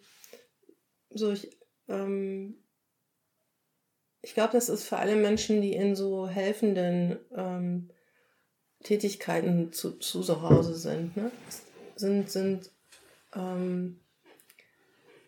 so 1.09 1.31
ich, 1.31 1.57
ähm, 1.87 2.63
ich 4.21 4.33
glaube, 4.33 4.53
das 4.53 4.69
ist 4.69 4.83
für 4.83 4.97
alle 4.97 5.15
Menschen, 5.15 5.61
die 5.61 5.73
in 5.73 5.95
so 5.95 6.27
helfenden 6.27 7.19
ähm, 7.35 7.89
Tätigkeiten 8.83 9.71
zu, 9.71 9.97
zu, 9.99 10.21
zu 10.21 10.41
Hause 10.41 10.75
sind, 10.75 11.15
ne? 11.15 11.31
sind, 11.95 12.29
sind, 12.29 12.71
ähm, 13.33 13.99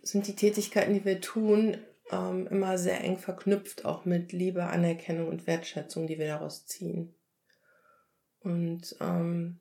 sind 0.03 0.27
die 0.27 0.35
Tätigkeiten, 0.35 0.93
die 0.93 1.05
wir 1.05 1.21
tun, 1.21 1.77
ähm, 2.11 2.47
immer 2.47 2.77
sehr 2.77 3.03
eng 3.03 3.17
verknüpft, 3.17 3.85
auch 3.85 4.05
mit 4.05 4.31
Liebe, 4.31 4.63
Anerkennung 4.63 5.27
und 5.27 5.47
Wertschätzung, 5.47 6.07
die 6.07 6.17
wir 6.17 6.27
daraus 6.27 6.65
ziehen. 6.65 7.13
Und, 8.39 8.95
ähm, 9.01 9.59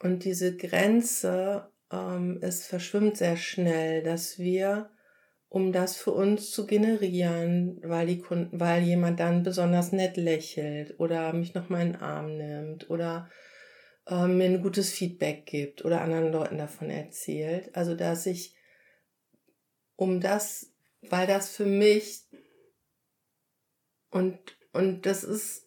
und 0.00 0.24
diese 0.24 0.56
Grenze, 0.56 1.70
ähm, 1.92 2.38
es 2.40 2.66
verschwimmt 2.66 3.16
sehr 3.16 3.36
schnell, 3.36 4.02
dass 4.02 4.38
wir, 4.38 4.90
um 5.48 5.72
das 5.72 5.96
für 5.96 6.12
uns 6.12 6.50
zu 6.50 6.66
generieren, 6.66 7.80
weil, 7.84 8.06
die 8.06 8.18
Kunden, 8.18 8.58
weil 8.58 8.82
jemand 8.82 9.20
dann 9.20 9.42
besonders 9.42 9.92
nett 9.92 10.16
lächelt 10.16 10.98
oder 10.98 11.32
mich 11.32 11.54
noch 11.54 11.68
mal 11.68 11.82
in 11.82 11.92
den 11.92 12.00
Arm 12.00 12.36
nimmt 12.36 12.88
oder 12.90 13.28
äh, 14.06 14.26
mir 14.26 14.46
ein 14.46 14.62
gutes 14.62 14.90
Feedback 14.90 15.46
gibt 15.46 15.84
oder 15.84 16.00
anderen 16.00 16.32
Leuten 16.32 16.58
davon 16.58 16.90
erzählt. 16.90 17.76
Also 17.76 17.94
dass 17.94 18.26
ich, 18.26 18.56
um 19.96 20.20
das 20.20 20.71
weil 21.02 21.26
das 21.26 21.50
für 21.50 21.66
mich 21.66 22.24
und, 24.10 24.38
und 24.72 25.06
das 25.06 25.24
ist 25.24 25.66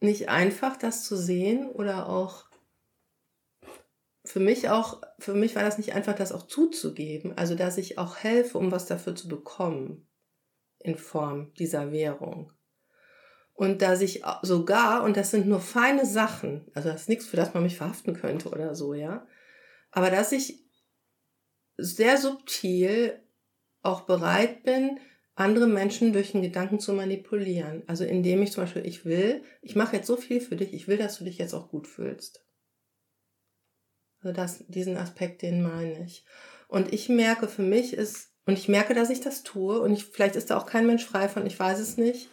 nicht 0.00 0.28
einfach, 0.28 0.76
das 0.76 1.04
zu 1.04 1.16
sehen 1.16 1.70
oder 1.70 2.08
auch 2.08 2.44
für 4.24 4.40
mich 4.40 4.70
auch, 4.70 5.02
für 5.18 5.34
mich 5.34 5.54
war 5.54 5.62
das 5.62 5.76
nicht 5.76 5.92
einfach, 5.92 6.14
das 6.14 6.32
auch 6.32 6.46
zuzugeben, 6.46 7.36
also 7.36 7.54
dass 7.54 7.76
ich 7.76 7.98
auch 7.98 8.16
helfe, 8.16 8.58
um 8.58 8.72
was 8.72 8.86
dafür 8.86 9.14
zu 9.14 9.28
bekommen 9.28 10.06
in 10.78 10.96
Form 10.96 11.52
dieser 11.54 11.92
Währung. 11.92 12.52
Und 13.52 13.82
dass 13.82 14.00
ich 14.00 14.22
sogar, 14.42 15.04
und 15.04 15.16
das 15.16 15.30
sind 15.30 15.46
nur 15.46 15.60
feine 15.60 16.06
Sachen, 16.06 16.70
also 16.74 16.88
das 16.88 17.02
ist 17.02 17.08
nichts, 17.08 17.26
für 17.26 17.36
das 17.36 17.54
man 17.54 17.62
mich 17.62 17.76
verhaften 17.76 18.14
könnte 18.14 18.48
oder 18.48 18.74
so, 18.74 18.94
ja, 18.94 19.26
aber 19.90 20.10
dass 20.10 20.32
ich 20.32 20.64
sehr 21.76 22.16
subtil 22.16 23.23
auch 23.84 24.02
bereit 24.02 24.62
bin, 24.62 24.98
andere 25.34 25.66
Menschen 25.66 26.12
durch 26.12 26.32
den 26.32 26.42
Gedanken 26.42 26.78
zu 26.78 26.92
manipulieren. 26.92 27.82
Also 27.86 28.04
indem 28.04 28.42
ich 28.42 28.52
zum 28.52 28.64
Beispiel, 28.64 28.86
ich 28.86 29.04
will, 29.04 29.42
ich 29.62 29.76
mache 29.76 29.96
jetzt 29.96 30.06
so 30.06 30.16
viel 30.16 30.40
für 30.40 30.56
dich, 30.56 30.72
ich 30.72 30.86
will, 30.86 30.96
dass 30.96 31.18
du 31.18 31.24
dich 31.24 31.38
jetzt 31.38 31.54
auch 31.54 31.68
gut 31.68 31.86
fühlst. 31.86 32.44
Also 34.20 34.32
das, 34.32 34.64
diesen 34.68 34.96
Aspekt, 34.96 35.42
den 35.42 35.62
meine 35.62 36.04
ich. 36.04 36.24
Und 36.68 36.92
ich 36.92 37.08
merke 37.08 37.48
für 37.48 37.62
mich 37.62 37.92
ist, 37.92 38.30
und 38.46 38.58
ich 38.58 38.68
merke, 38.68 38.94
dass 38.94 39.10
ich 39.10 39.20
das 39.20 39.42
tue, 39.42 39.80
und 39.80 39.92
ich, 39.92 40.04
vielleicht 40.04 40.36
ist 40.36 40.50
da 40.50 40.58
auch 40.58 40.66
kein 40.66 40.86
Mensch 40.86 41.04
frei 41.04 41.28
von, 41.28 41.46
ich 41.46 41.58
weiß 41.58 41.78
es 41.78 41.96
nicht. 41.96 42.28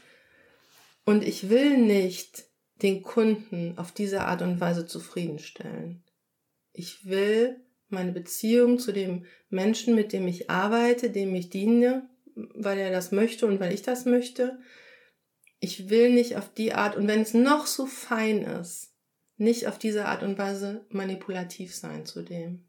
Und 1.06 1.24
ich 1.24 1.50
will 1.50 1.78
nicht 1.78 2.46
den 2.82 3.02
Kunden 3.02 3.78
auf 3.78 3.92
diese 3.92 4.22
Art 4.22 4.42
und 4.42 4.60
Weise 4.60 4.86
zufriedenstellen. 4.86 6.04
Ich 6.74 7.06
will 7.06 7.60
meine 7.92 8.12
Beziehung 8.12 8.80
zu 8.80 8.92
dem 8.92 9.26
Menschen, 9.50 9.96
mit 9.96 10.14
dem 10.14 10.28
ich 10.28 10.50
arbeite, 10.50 11.10
dem 11.10 11.34
ich 11.36 11.50
diene, 11.50 12.10
weil 12.36 12.78
er 12.78 12.92
das 12.92 13.12
möchte 13.12 13.46
und 13.46 13.60
weil 13.60 13.74
ich 13.74 13.82
das 13.82 14.06
möchte. 14.06 14.60
Ich 15.60 15.90
will 15.90 16.12
nicht 16.14 16.38
auf 16.38 16.54
die 16.54 16.74
Art, 16.74 16.96
und 16.96 17.08
wenn 17.08 17.22
es 17.22 17.34
noch 17.34 17.68
so 17.68 17.86
fein 17.86 18.44
ist, 18.44 18.94
nicht 19.38 19.68
auf 19.68 19.78
diese 19.78 20.06
Art 20.06 20.24
und 20.24 20.38
Weise 20.38 20.86
manipulativ 20.90 21.76
sein 21.76 22.06
zu 22.06 22.22
dem. 22.22 22.66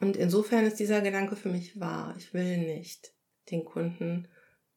Und 0.00 0.16
insofern 0.16 0.64
ist 0.64 0.80
dieser 0.80 1.02
Gedanke 1.02 1.36
für 1.36 1.50
mich 1.50 1.78
wahr. 1.78 2.14
Ich 2.18 2.32
will 2.32 2.58
nicht 2.58 3.12
den 3.50 3.64
Kunden 3.64 4.28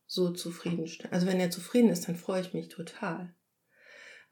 so 0.06 0.32
zufriedenstellen. 0.32 1.14
Also 1.14 1.28
wenn 1.28 1.40
er 1.40 1.50
zufrieden 1.50 1.90
ist, 1.90 2.08
dann 2.08 2.16
freue 2.16 2.42
ich 2.42 2.54
mich 2.54 2.68
total. 2.68 3.34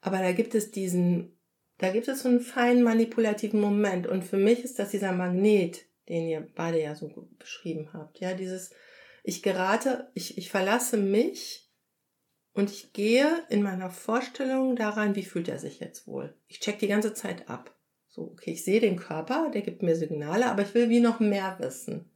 Aber 0.00 0.18
da 0.18 0.32
gibt 0.32 0.54
es 0.54 0.70
diesen 0.70 1.38
da 1.82 1.90
gibt 1.90 2.06
es 2.06 2.20
so 2.22 2.28
einen 2.28 2.40
feinen 2.40 2.84
manipulativen 2.84 3.60
Moment. 3.60 4.06
Und 4.06 4.22
für 4.22 4.36
mich 4.36 4.62
ist 4.62 4.78
das 4.78 4.90
dieser 4.90 5.10
Magnet, 5.10 5.84
den 6.08 6.28
ihr 6.28 6.48
beide 6.54 6.80
ja 6.80 6.94
so 6.94 7.28
beschrieben 7.40 7.92
habt. 7.92 8.20
Ja, 8.20 8.34
dieses, 8.34 8.70
ich 9.24 9.42
gerate, 9.42 10.08
ich, 10.14 10.38
ich 10.38 10.48
verlasse 10.48 10.96
mich 10.96 11.68
und 12.52 12.70
ich 12.70 12.92
gehe 12.92 13.28
in 13.48 13.64
meiner 13.64 13.90
Vorstellung 13.90 14.76
daran, 14.76 15.16
wie 15.16 15.24
fühlt 15.24 15.48
er 15.48 15.58
sich 15.58 15.80
jetzt 15.80 16.06
wohl. 16.06 16.36
Ich 16.46 16.60
check 16.60 16.78
die 16.78 16.86
ganze 16.86 17.14
Zeit 17.14 17.48
ab. 17.48 17.76
So, 18.06 18.30
okay, 18.30 18.52
ich 18.52 18.62
sehe 18.62 18.78
den 18.78 18.96
Körper, 18.96 19.50
der 19.52 19.62
gibt 19.62 19.82
mir 19.82 19.96
Signale, 19.96 20.46
aber 20.46 20.62
ich 20.62 20.74
will 20.74 20.88
wie 20.88 21.00
noch 21.00 21.18
mehr 21.18 21.56
wissen. 21.58 22.12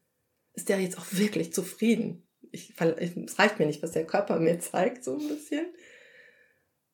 Ist 0.52 0.68
der 0.68 0.78
jetzt 0.78 0.96
auch 0.96 1.06
wirklich 1.10 1.52
zufrieden? 1.52 2.24
Ich, 2.52 2.74
es 2.78 3.38
reicht 3.40 3.58
mir 3.58 3.66
nicht, 3.66 3.82
was 3.82 3.90
der 3.90 4.06
Körper 4.06 4.38
mir 4.38 4.60
zeigt, 4.60 5.02
so 5.02 5.18
ein 5.18 5.26
bisschen. 5.26 5.66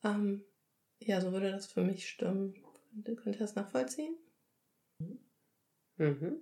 Ähm, 0.04 0.46
ja, 1.06 1.20
so 1.20 1.32
würde 1.32 1.50
das 1.50 1.66
für 1.66 1.82
mich 1.82 2.08
stimmen. 2.08 2.54
Könnt 3.04 3.36
ihr 3.36 3.38
das 3.38 3.54
nachvollziehen? 3.54 4.14
Mhm. 5.96 6.36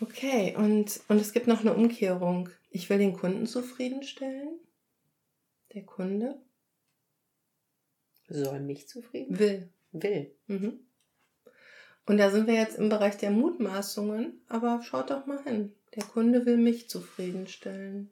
Okay, 0.00 0.56
und, 0.56 1.00
und 1.08 1.20
es 1.20 1.32
gibt 1.32 1.46
noch 1.46 1.60
eine 1.60 1.74
Umkehrung. 1.74 2.48
Ich 2.70 2.88
will 2.88 2.98
den 2.98 3.12
Kunden 3.12 3.46
zufriedenstellen. 3.46 4.58
Der 5.74 5.84
Kunde. 5.84 6.40
Soll 8.28 8.60
mich 8.60 8.88
zufrieden? 8.88 9.38
Will. 9.38 9.68
Will. 9.92 10.34
Mhm. 10.46 10.80
Und 12.06 12.16
da 12.16 12.30
sind 12.30 12.46
wir 12.46 12.54
jetzt 12.54 12.78
im 12.78 12.88
Bereich 12.88 13.18
der 13.18 13.30
Mutmaßungen, 13.30 14.40
aber 14.48 14.82
schaut 14.82 15.10
doch 15.10 15.26
mal 15.26 15.42
hin. 15.44 15.74
Der 15.94 16.04
Kunde 16.04 16.46
will 16.46 16.56
mich 16.56 16.88
zufriedenstellen. 16.88 18.10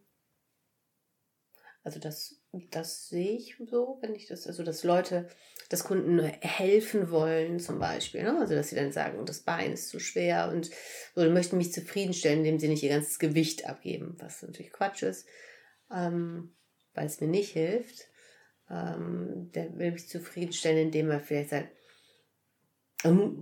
Also 1.89 2.01
das, 2.01 2.39
das 2.71 3.09
sehe 3.09 3.39
ich 3.39 3.57
so, 3.71 3.97
wenn 4.03 4.15
ich 4.15 4.27
das, 4.27 4.47
also 4.47 4.63
dass 4.63 4.85
Leute, 4.85 5.27
dass 5.71 5.85
Kunden 5.85 6.21
helfen 6.21 7.11
wollen 7.11 7.61
zum 7.61 7.79
Beispiel, 7.79 8.25
ne? 8.25 8.39
also 8.39 8.55
dass 8.55 8.69
sie 8.69 8.77
dann 8.77 8.93
sagen, 8.93 9.25
das 9.25 9.41
Bein 9.41 9.73
ist 9.73 9.89
zu 9.89 9.99
schwer 9.99 10.51
und 10.53 10.69
so, 11.15 11.25
möchten 11.31 11.57
mich 11.57 11.73
zufriedenstellen, 11.73 12.41
indem 12.41 12.59
sie 12.59 12.69
nicht 12.69 12.83
ihr 12.83 12.91
ganzes 12.91 13.19
Gewicht 13.19 13.67
abgeben, 13.67 14.17
was 14.19 14.43
natürlich 14.43 14.71
Quatsch 14.71 15.03
ist, 15.03 15.27
ähm, 15.91 16.55
weil 16.93 17.07
es 17.07 17.23
mir 17.23 17.29
nicht 17.29 17.55
hilft. 17.55 18.05
Ähm, 18.69 19.51
der 19.55 19.75
will 19.79 19.93
mich 19.93 20.11
zufriedenstellen, 20.11 20.89
indem 20.89 21.11
er 21.11 21.21
vielleicht 21.21 21.49
sagt, 21.49 21.71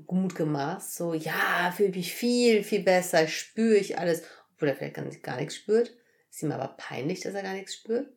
gut 0.07 0.37
gemaßt, 0.37 0.95
so, 0.95 1.15
ja, 1.15 1.73
fühle 1.77 1.89
mich 1.89 2.15
viel, 2.15 2.63
viel 2.63 2.85
besser, 2.85 3.27
spüre 3.27 3.79
ich 3.79 3.99
alles, 3.99 4.23
obwohl 4.55 4.69
er 4.69 4.77
vielleicht 4.77 4.95
gar, 4.95 5.05
gar 5.05 5.37
nichts 5.41 5.57
spürt. 5.57 5.97
Ist 6.31 6.45
ihm 6.45 6.53
aber 6.53 6.77
peinlich, 6.77 7.23
dass 7.23 7.35
er 7.35 7.43
gar 7.43 7.55
nichts 7.55 7.75
spürt. 7.75 8.16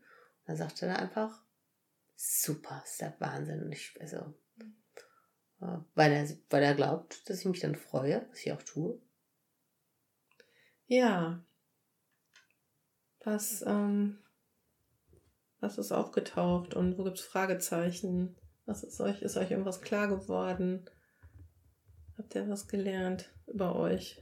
Dann 0.49 0.57
sagt 0.57 0.81
er 0.81 0.88
dann 0.88 0.97
einfach, 0.97 1.43
super, 2.15 2.81
ist 2.83 2.99
der 3.01 3.15
Wahnsinn. 3.19 3.62
Und 3.62 3.71
ich, 3.71 3.95
also, 4.01 4.33
äh, 5.62 5.77
weil 5.93 6.12
er, 6.12 6.27
weil 6.49 6.63
er 6.63 6.73
glaubt, 6.73 7.29
dass 7.29 7.41
ich 7.41 7.45
mich 7.45 7.59
dann 7.59 7.75
freue, 7.75 8.25
was 8.31 8.39
ich 8.39 8.51
auch 8.51 8.63
tue. 8.63 8.99
Ja. 10.88 11.45
Was, 13.23 13.62
ähm, 13.62 14.17
was 15.59 15.77
ist 15.77 15.91
aufgetaucht 15.91 16.73
und 16.73 16.97
wo 16.97 17.03
gibt 17.03 17.19
es 17.19 17.25
Fragezeichen? 17.25 18.35
Was 18.65 18.81
ist 18.81 18.99
euch, 19.01 19.21
ist 19.21 19.38
euch 19.38 19.51
irgendwas 19.51 19.81
klar 19.81 20.07
geworden? 20.07 20.89
Habt 22.17 22.33
ihr 22.33 22.49
was 22.49 22.67
gelernt 22.67 23.31
über 23.45 23.75
euch? 23.75 24.19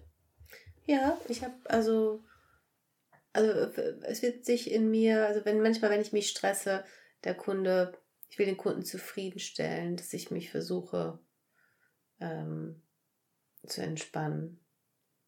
Ja, 0.88 1.18
ich 1.30 1.46
habe 1.46 1.56
also, 1.70 2.26
also 3.38 3.52
es 4.02 4.24
wird 4.24 4.46
sich 4.46 4.72
in 4.72 4.90
mir, 4.90 5.28
also 5.28 5.46
wenn 5.46 5.62
manchmal, 5.62 5.92
wenn 5.92 6.02
ich 6.02 6.12
mich 6.12 6.30
stresse, 6.30 6.84
der 7.24 7.36
Kunde, 7.36 7.96
ich 8.30 8.40
will 8.40 8.48
den 8.48 8.58
Kunden 8.58 8.84
zufriedenstellen, 8.84 9.96
dass 9.96 10.12
ich 10.14 10.32
mich 10.32 10.50
versuche 10.50 11.20
ähm, 12.20 12.82
zu 13.68 13.84
entspannen 13.84 14.60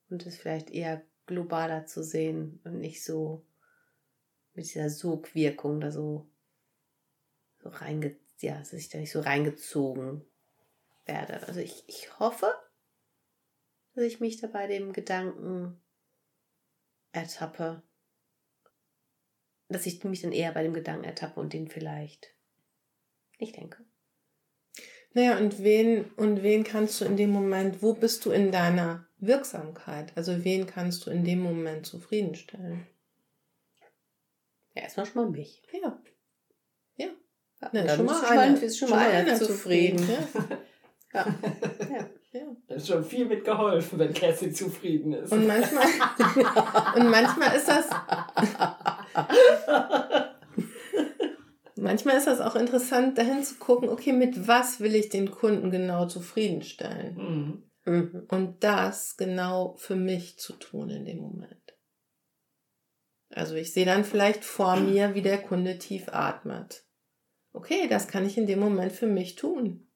und 0.09 0.25
es 0.25 0.37
vielleicht 0.37 0.71
eher 0.71 1.05
globaler 1.27 1.85
zu 1.85 2.03
sehen 2.03 2.59
und 2.63 2.79
nicht 2.79 3.03
so 3.03 3.45
mit 4.55 4.65
dieser 4.65 4.89
Sogwirkung 4.89 5.79
da 5.79 5.91
so, 5.91 6.31
so 7.59 7.69
reinge, 7.69 8.17
ja, 8.39 8.57
dass 8.57 8.73
ich 8.73 8.89
da 8.89 8.97
nicht 8.97 9.11
so 9.11 9.19
reingezogen 9.19 10.25
werde. 11.05 11.45
Also 11.45 11.59
ich, 11.59 11.83
ich 11.85 12.17
hoffe, 12.17 12.51
dass 13.93 14.03
ich 14.03 14.19
mich 14.19 14.41
dabei 14.41 14.65
dem 14.65 14.93
Gedanken 14.93 15.79
ertappe, 17.11 17.83
dass 19.69 19.85
ich 19.85 20.03
mich 20.03 20.21
dann 20.21 20.31
eher 20.31 20.51
bei 20.51 20.63
dem 20.63 20.73
Gedanken 20.73 21.05
ertappe 21.05 21.39
und 21.39 21.53
den 21.53 21.67
vielleicht 21.67 22.33
nicht 23.39 23.55
denke. 23.55 23.85
Naja, 25.13 25.37
und 25.37 25.63
wen, 25.63 26.05
und 26.17 26.43
wen 26.43 26.63
kannst 26.63 27.01
du 27.01 27.05
in 27.05 27.17
dem 27.17 27.31
Moment, 27.31 27.81
wo 27.81 27.93
bist 27.93 28.25
du 28.25 28.31
in 28.31 28.51
deiner 28.51 29.07
Wirksamkeit? 29.19 30.11
Also 30.15 30.43
wen 30.43 30.67
kannst 30.67 31.05
du 31.05 31.11
in 31.11 31.23
dem 31.23 31.39
Moment 31.39 31.85
zufriedenstellen? 31.85 32.85
Ja, 34.75 34.83
erstmal 34.83 35.05
schon 35.05 35.23
mal 35.23 35.29
mich. 35.31 35.63
Ja. 35.73 35.99
Ja. 36.97 37.07
ja 37.07 37.13
Na, 37.59 37.83
dann 37.83 37.97
schon 37.97 38.05
mal 38.05 38.13
ist 38.13 38.19
schon 38.27 38.35
mal, 38.35 38.39
einer, 38.39 38.61
ist 38.61 38.77
schon 38.77 38.87
schon 38.89 38.97
mal 38.97 39.11
einer 39.11 39.35
zufrieden. 39.35 39.97
zufrieden, 39.97 40.57
Ja. 41.13 41.25
ja. 41.89 42.09
ja. 42.33 42.55
Da 42.67 42.75
ist 42.75 42.87
schon 42.87 43.03
viel 43.03 43.25
mit 43.25 43.43
geholfen, 43.43 43.97
wenn 43.97 44.13
Cassie 44.13 44.51
zufrieden 44.51 45.13
ist. 45.13 45.31
Und 45.31 45.47
manchmal, 45.47 45.85
und 46.95 47.09
manchmal 47.09 47.55
ist 47.55 47.67
das, 47.67 47.89
manchmal 51.75 52.17
ist 52.17 52.27
das 52.27 52.41
auch 52.41 52.55
interessant, 52.55 53.17
dahin 53.17 53.43
zu 53.43 53.55
gucken, 53.55 53.89
okay, 53.89 54.13
mit 54.13 54.47
was 54.47 54.79
will 54.79 54.95
ich 54.95 55.09
den 55.09 55.31
Kunden 55.31 55.71
genau 55.71 56.05
zufriedenstellen? 56.07 57.15
Mhm. 57.15 57.63
Mhm. 57.85 58.27
Und 58.29 58.63
das 58.63 59.17
genau 59.17 59.75
für 59.77 59.95
mich 59.95 60.37
zu 60.37 60.53
tun 60.53 60.89
in 60.89 61.05
dem 61.05 61.19
Moment. 61.19 61.55
Also 63.31 63.55
ich 63.55 63.73
sehe 63.73 63.85
dann 63.85 64.03
vielleicht 64.03 64.43
vor 64.43 64.75
mir, 64.75 65.13
wie 65.15 65.21
der 65.21 65.41
Kunde 65.41 65.77
tief 65.77 66.09
atmet. 66.09 66.83
Okay, 67.53 67.87
das 67.87 68.07
kann 68.07 68.25
ich 68.25 68.37
in 68.37 68.47
dem 68.47 68.59
Moment 68.59 68.91
für 68.91 69.07
mich 69.07 69.35
tun. 69.35 69.87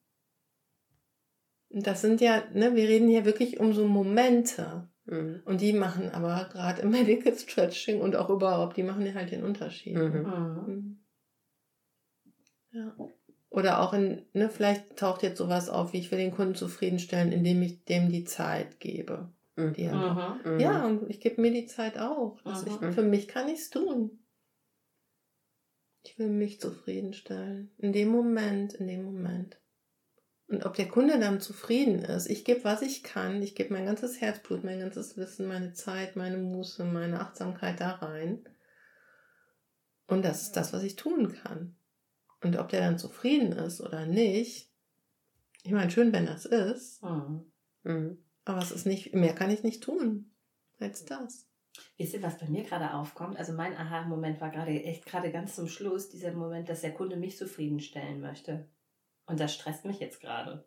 Und 1.68 1.86
das 1.86 2.00
sind 2.00 2.20
ja, 2.20 2.44
ne, 2.52 2.76
wir 2.76 2.88
reden 2.88 3.08
hier 3.08 3.24
wirklich 3.24 3.58
um 3.58 3.72
so 3.72 3.86
Momente. 3.86 4.88
Mhm. 5.06 5.42
Und 5.44 5.60
die 5.60 5.72
machen 5.72 6.10
aber 6.10 6.48
gerade 6.50 6.82
im 6.82 6.90
Medical 6.90 7.34
Stretching 7.36 8.00
und 8.00 8.16
auch 8.16 8.30
überhaupt, 8.30 8.76
die 8.76 8.82
machen 8.82 9.04
ja 9.06 9.14
halt 9.14 9.30
den 9.30 9.44
Unterschied. 9.44 9.96
Mhm. 9.96 10.22
Mhm. 10.22 10.64
Mhm. 10.66 11.04
Ja. 12.72 12.96
Oder 13.50 13.80
auch 13.80 13.92
in, 13.92 14.26
ne, 14.32 14.48
vielleicht 14.48 14.96
taucht 14.96 15.22
jetzt 15.22 15.38
sowas 15.38 15.68
auf, 15.68 15.92
wie 15.92 15.98
ich 15.98 16.10
will 16.10 16.18
den 16.18 16.32
Kunden 16.32 16.56
zufriedenstellen, 16.56 17.30
indem 17.30 17.62
ich 17.62 17.84
dem 17.84 18.10
die 18.10 18.24
Zeit 18.24 18.80
gebe. 18.80 19.32
Mhm. 19.56 19.72
Die 19.74 19.88
Mhm. 19.88 20.40
Mhm. 20.44 20.60
ja, 20.60 20.84
und 20.84 21.08
ich 21.08 21.20
gebe 21.20 21.40
mir 21.40 21.52
die 21.52 21.66
Zeit 21.66 21.98
auch. 21.98 22.40
Dass 22.42 22.66
ich, 22.66 22.72
für 22.72 23.02
mich 23.02 23.28
kann 23.28 23.48
ich 23.48 23.60
es 23.60 23.70
tun. 23.70 24.18
Ich 26.04 26.18
will 26.18 26.28
mich 26.28 26.60
zufriedenstellen. 26.60 27.70
In 27.78 27.92
dem 27.92 28.08
Moment, 28.08 28.74
in 28.74 28.86
dem 28.86 29.04
Moment. 29.04 29.58
Und 30.46 30.66
ob 30.66 30.74
der 30.74 30.88
Kunde 30.88 31.18
dann 31.18 31.40
zufrieden 31.40 32.00
ist, 32.00 32.28
ich 32.28 32.44
gebe, 32.44 32.64
was 32.64 32.82
ich 32.82 33.02
kann, 33.02 33.42
ich 33.42 33.54
gebe 33.54 33.72
mein 33.72 33.86
ganzes 33.86 34.20
Herzblut, 34.20 34.62
mein 34.62 34.78
ganzes 34.78 35.16
Wissen, 35.16 35.46
meine 35.48 35.72
Zeit, 35.72 36.16
meine 36.16 36.36
Muße, 36.36 36.84
meine 36.84 37.20
Achtsamkeit 37.20 37.80
da 37.80 37.92
rein. 37.92 38.44
Und 40.06 40.22
das 40.24 40.42
ist 40.42 40.52
das, 40.52 40.72
was 40.72 40.82
ich 40.82 40.96
tun 40.96 41.32
kann. 41.32 41.76
Und 42.42 42.58
ob 42.58 42.68
der 42.68 42.80
dann 42.80 42.98
zufrieden 42.98 43.52
ist 43.52 43.80
oder 43.80 44.04
nicht, 44.04 44.70
ich 45.62 45.72
meine, 45.72 45.90
schön, 45.90 46.12
wenn 46.12 46.26
das 46.26 46.44
ist, 46.44 47.02
Mhm. 47.02 47.50
Mhm. 47.84 48.18
aber 48.44 48.58
es 48.58 48.70
ist 48.70 48.84
nicht, 48.84 49.14
mehr 49.14 49.34
kann 49.34 49.50
ich 49.50 49.62
nicht 49.62 49.82
tun 49.82 50.30
als 50.78 51.06
das. 51.06 51.48
Wisst 51.96 52.12
ihr, 52.12 52.22
was 52.22 52.38
bei 52.38 52.46
mir 52.46 52.64
gerade 52.64 52.92
aufkommt? 52.92 53.38
Also 53.38 53.54
mein 53.54 53.74
Aha-Moment 53.74 54.40
war 54.42 54.50
gerade 54.50 54.70
echt 54.70 55.06
gerade 55.06 55.32
ganz 55.32 55.56
zum 55.56 55.68
Schluss, 55.68 56.10
dieser 56.10 56.32
Moment, 56.32 56.68
dass 56.68 56.82
der 56.82 56.92
Kunde 56.92 57.16
mich 57.16 57.38
zufriedenstellen 57.38 58.20
möchte. 58.20 58.68
Und 59.26 59.40
das 59.40 59.54
stresst 59.54 59.84
mich 59.84 59.98
jetzt 60.00 60.20
gerade. 60.20 60.66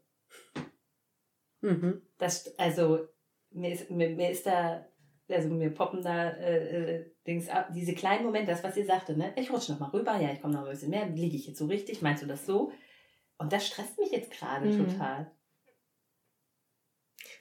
Mhm. 1.62 2.02
Das, 2.17 2.58
also, 2.58 3.08
mir 3.52 3.72
ist, 3.72 3.89
mir, 3.89 4.10
mir 4.10 4.30
ist 4.32 4.46
da, 4.46 4.86
also 5.30 5.50
mir 5.50 5.70
poppen 5.72 6.02
da 6.02 6.30
äh, 6.32 6.96
äh, 7.00 7.12
Dings 7.26 7.50
ab, 7.50 7.70
diese 7.74 7.93
kleinen 7.93 8.26
Momente, 8.26 8.52
das, 8.52 8.63
was 8.63 8.78
ihr 8.78 8.86
sagte, 8.86 9.17
ne? 9.17 9.34
Ich 9.36 9.52
rutsche 9.52 9.72
noch 9.74 9.80
mal 9.80 9.89
rüber, 9.89 10.20
ja, 10.20 10.32
ich 10.32 10.41
komme 10.41 10.54
noch 10.54 10.63
ein 10.65 10.72
bisschen 10.72 10.89
mehr, 10.89 11.08
liege 11.08 11.36
ich 11.36 11.48
jetzt 11.48 11.60
so 11.60 11.65
richtig, 11.65 12.02
meinst 12.02 12.24
du 12.24 12.28
das 12.28 12.46
so? 12.46 12.72
Und 13.38 13.54
das 13.54 13.67
stresst 13.67 14.00
mich 14.00 14.12
jetzt 14.12 14.32
gerade 14.32 14.67
Mhm. 14.67 14.88
total. 14.89 15.32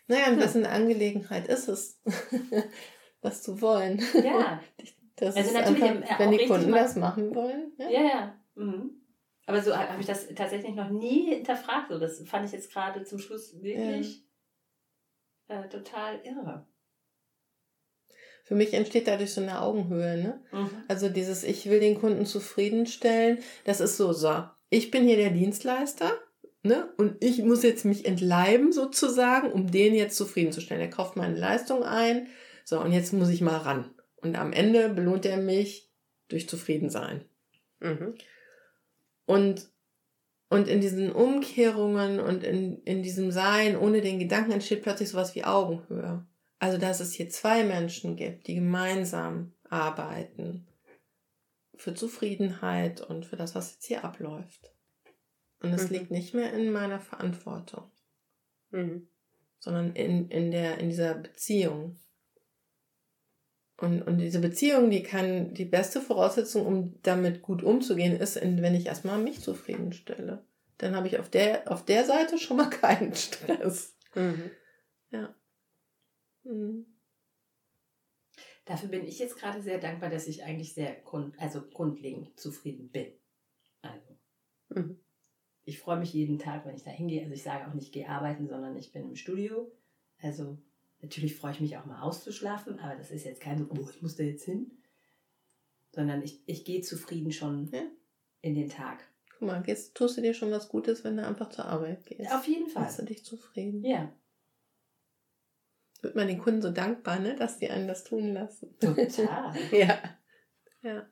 Naja, 0.09 0.26
und 0.29 0.35
Hm. 0.35 0.40
wessen 0.40 0.66
Angelegenheit 0.66 1.48
ist 1.48 1.68
es, 1.68 2.00
das 3.20 3.42
zu 3.42 3.61
wollen? 3.61 4.02
Ja, 4.22 4.61
Das 5.18 5.35
Also 5.35 5.48
ist 5.48 5.55
natürlich 5.55 5.83
einfach, 5.83 6.11
auch 6.14 6.18
wenn 6.18 6.31
die 6.33 6.46
Kunden 6.46 6.70
mal- 6.70 6.83
das 6.83 6.94
machen 6.96 7.35
wollen. 7.35 7.72
Ja. 7.79 7.88
ja, 7.88 8.02
ja. 8.02 8.40
Mhm. 8.55 9.00
Aber 9.46 9.62
so 9.62 9.76
habe 9.76 10.00
ich 10.00 10.06
das 10.06 10.26
tatsächlich 10.35 10.74
noch 10.74 10.90
nie 10.90 11.35
hinterfragt. 11.35 11.90
So, 11.90 11.98
das 11.98 12.20
fand 12.28 12.46
ich 12.46 12.52
jetzt 12.52 12.72
gerade 12.72 13.04
zum 13.04 13.20
Schluss 13.20 13.62
wirklich 13.62 14.24
äh, 15.48 15.68
total 15.68 16.20
irre. 16.24 16.66
Für 18.42 18.54
mich 18.54 18.74
entsteht 18.74 19.09
dadurch 19.09 19.32
so 19.32 19.40
eine 19.40 19.61
Augenhöhe. 19.61 20.18
Ne? 20.18 20.40
Mhm. 20.52 20.85
Also 20.88 21.09
dieses, 21.09 21.44
ich 21.44 21.68
will 21.70 21.80
den 21.80 21.98
Kunden 21.98 22.26
zufriedenstellen, 22.26 23.38
das 23.64 23.80
ist 23.80 23.96
so, 23.96 24.12
so, 24.12 24.44
ich 24.70 24.90
bin 24.90 25.04
hier 25.04 25.16
der 25.16 25.30
Dienstleister. 25.30 26.12
Ne? 26.62 26.92
Und 26.96 27.22
ich 27.22 27.42
muss 27.42 27.62
jetzt 27.62 27.85
mich 27.85 28.06
entleiben 28.06 28.72
sozusagen, 28.72 29.52
um 29.52 29.70
den 29.70 29.94
jetzt 29.94 30.16
zufriedenzustellen. 30.16 30.82
Er 30.82 30.90
kauft 30.90 31.16
meine 31.16 31.38
Leistung 31.38 31.85
ein. 31.85 32.28
So, 32.64 32.80
und 32.80 32.92
jetzt 32.92 33.12
muss 33.12 33.28
ich 33.28 33.40
mal 33.40 33.59
ran. 33.59 33.94
Und 34.16 34.37
am 34.37 34.52
Ende 34.52 34.88
belohnt 34.88 35.24
er 35.26 35.37
mich 35.37 35.92
durch 36.26 36.48
Zufriedensein. 36.48 37.24
Mhm. 37.78 38.16
Und, 39.26 39.68
und 40.48 40.68
in 40.68 40.80
diesen 40.80 41.12
Umkehrungen 41.12 42.20
und 42.20 42.44
in, 42.44 42.82
in 42.84 43.02
diesem 43.02 43.30
Sein 43.30 43.76
ohne 43.76 44.00
den 44.00 44.18
Gedanken 44.18 44.52
entsteht 44.52 44.82
plötzlich 44.82 45.10
sowas 45.10 45.34
wie 45.34 45.44
Augenhöhe. 45.44 46.26
Also, 46.58 46.78
dass 46.78 47.00
es 47.00 47.12
hier 47.12 47.28
zwei 47.28 47.64
Menschen 47.64 48.16
gibt, 48.16 48.46
die 48.46 48.54
gemeinsam 48.54 49.52
arbeiten 49.68 50.66
für 51.74 51.92
Zufriedenheit 51.92 53.02
und 53.02 53.26
für 53.26 53.36
das, 53.36 53.54
was 53.54 53.74
jetzt 53.74 53.84
hier 53.84 54.04
abläuft. 54.04 54.72
Und 55.60 55.72
es 55.72 55.90
Mhm. 55.90 55.96
liegt 55.96 56.10
nicht 56.10 56.32
mehr 56.34 56.52
in 56.54 56.72
meiner 56.72 57.00
Verantwortung, 57.00 57.90
Mhm. 58.70 59.08
sondern 59.58 59.92
in, 59.94 60.28
in, 60.30 60.50
der, 60.50 60.78
in 60.78 60.88
dieser 60.88 61.14
Beziehung. 61.14 61.98
Und, 63.78 64.02
und 64.02 64.18
diese 64.18 64.40
Beziehung, 64.40 64.90
die 64.90 65.02
kann, 65.02 65.52
die 65.52 65.66
beste 65.66 66.00
Voraussetzung, 66.00 66.66
um 66.66 67.02
damit 67.02 67.42
gut 67.42 67.62
umzugehen, 67.62 68.16
ist, 68.16 68.36
wenn 68.36 68.74
ich 68.74 68.86
erstmal 68.86 69.18
mich 69.18 69.40
zufriedenstelle. 69.40 70.44
dann 70.78 70.96
habe 70.96 71.08
ich 71.08 71.18
auf 71.18 71.28
der, 71.30 71.70
auf 71.70 71.84
der 71.84 72.04
Seite 72.04 72.38
schon 72.38 72.56
mal 72.56 72.70
keinen 72.70 73.14
Stress. 73.14 73.94
Mhm. 74.14 74.50
Ja. 75.10 75.34
Mhm. 76.44 76.86
Dafür 78.64 78.88
bin 78.88 79.04
ich 79.06 79.18
jetzt 79.18 79.36
gerade 79.38 79.62
sehr 79.62 79.78
dankbar, 79.78 80.10
dass 80.10 80.26
ich 80.26 80.42
eigentlich 80.42 80.74
sehr 80.74 80.94
grund, 81.02 81.38
also 81.38 81.62
grundlegend 81.62 82.38
zufrieden 82.38 82.90
bin. 82.90 83.12
Also, 83.82 84.16
Mhm. 84.70 84.98
ich 85.64 85.78
freue 85.78 85.98
mich 85.98 86.12
jeden 86.12 86.38
Tag, 86.38 86.66
wenn 86.66 86.74
ich 86.74 86.82
da 86.82 86.90
hingehe. 86.90 87.22
Also 87.22 87.32
ich 87.34 87.42
sage 87.42 87.68
auch 87.68 87.74
nicht, 87.74 87.92
gehe 87.92 88.08
arbeiten, 88.08 88.48
sondern 88.48 88.76
ich 88.76 88.92
bin 88.92 89.02
im 89.10 89.16
Studio. 89.16 89.70
Also 90.20 90.58
natürlich 91.02 91.37
freue 91.37 91.52
ich 91.52 91.61
mich 91.61 91.76
auch 91.76 91.87
mal 91.87 92.00
auszuschlafen, 92.02 92.78
aber 92.80 92.96
das 92.96 93.11
ist 93.11 93.24
jetzt 93.24 93.40
kein 93.40 93.59
so, 93.59 93.66
oh, 93.70 93.88
ich 93.90 94.02
muss 94.02 94.16
da 94.16 94.22
jetzt 94.24 94.44
hin. 94.44 94.70
Sondern 95.92 96.22
ich, 96.22 96.42
ich 96.46 96.64
gehe 96.64 96.82
zufrieden 96.82 97.32
schon 97.32 97.70
Ja. 97.72 97.82
in 98.42 98.54
den 98.54 98.68
Tag. 98.68 99.02
Guck 99.38 99.48
mal, 99.48 99.62
jetzt 99.66 99.94
tust 99.94 100.16
du 100.16 100.20
dir 100.22 100.35
schon 100.35 100.50
was 100.50 100.68
Gutes, 100.68 101.04
wenn 101.04 101.16
du 101.16 101.26
einfach 101.26 101.48
zur 101.50 101.64
Arbeit 101.66 102.04
gehst. 102.06 102.30
Auf 102.32 102.46
jeden 102.46 102.68
Fall. 102.68 102.82
Machst 102.85 102.98
du 102.98 103.04
dich 103.04 103.24
zufrieden. 103.24 103.85
Ja, 103.85 104.12
Wird 106.02 106.14
man 106.16 106.28
den 106.28 106.38
Kunden 106.38 106.61
so 106.62 106.70
dankbar, 106.70 107.18
ne, 107.18 107.35
dass 107.37 107.59
die 107.59 107.70
einen 107.70 107.88
das 107.88 108.04
tun 108.04 108.32
lassen. 108.35 108.74
total. 108.78 109.54
Ja. 109.72 110.02
ja. 110.82 111.06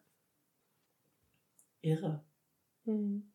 Irre. 1.83 2.25
Mhm. 2.85 3.31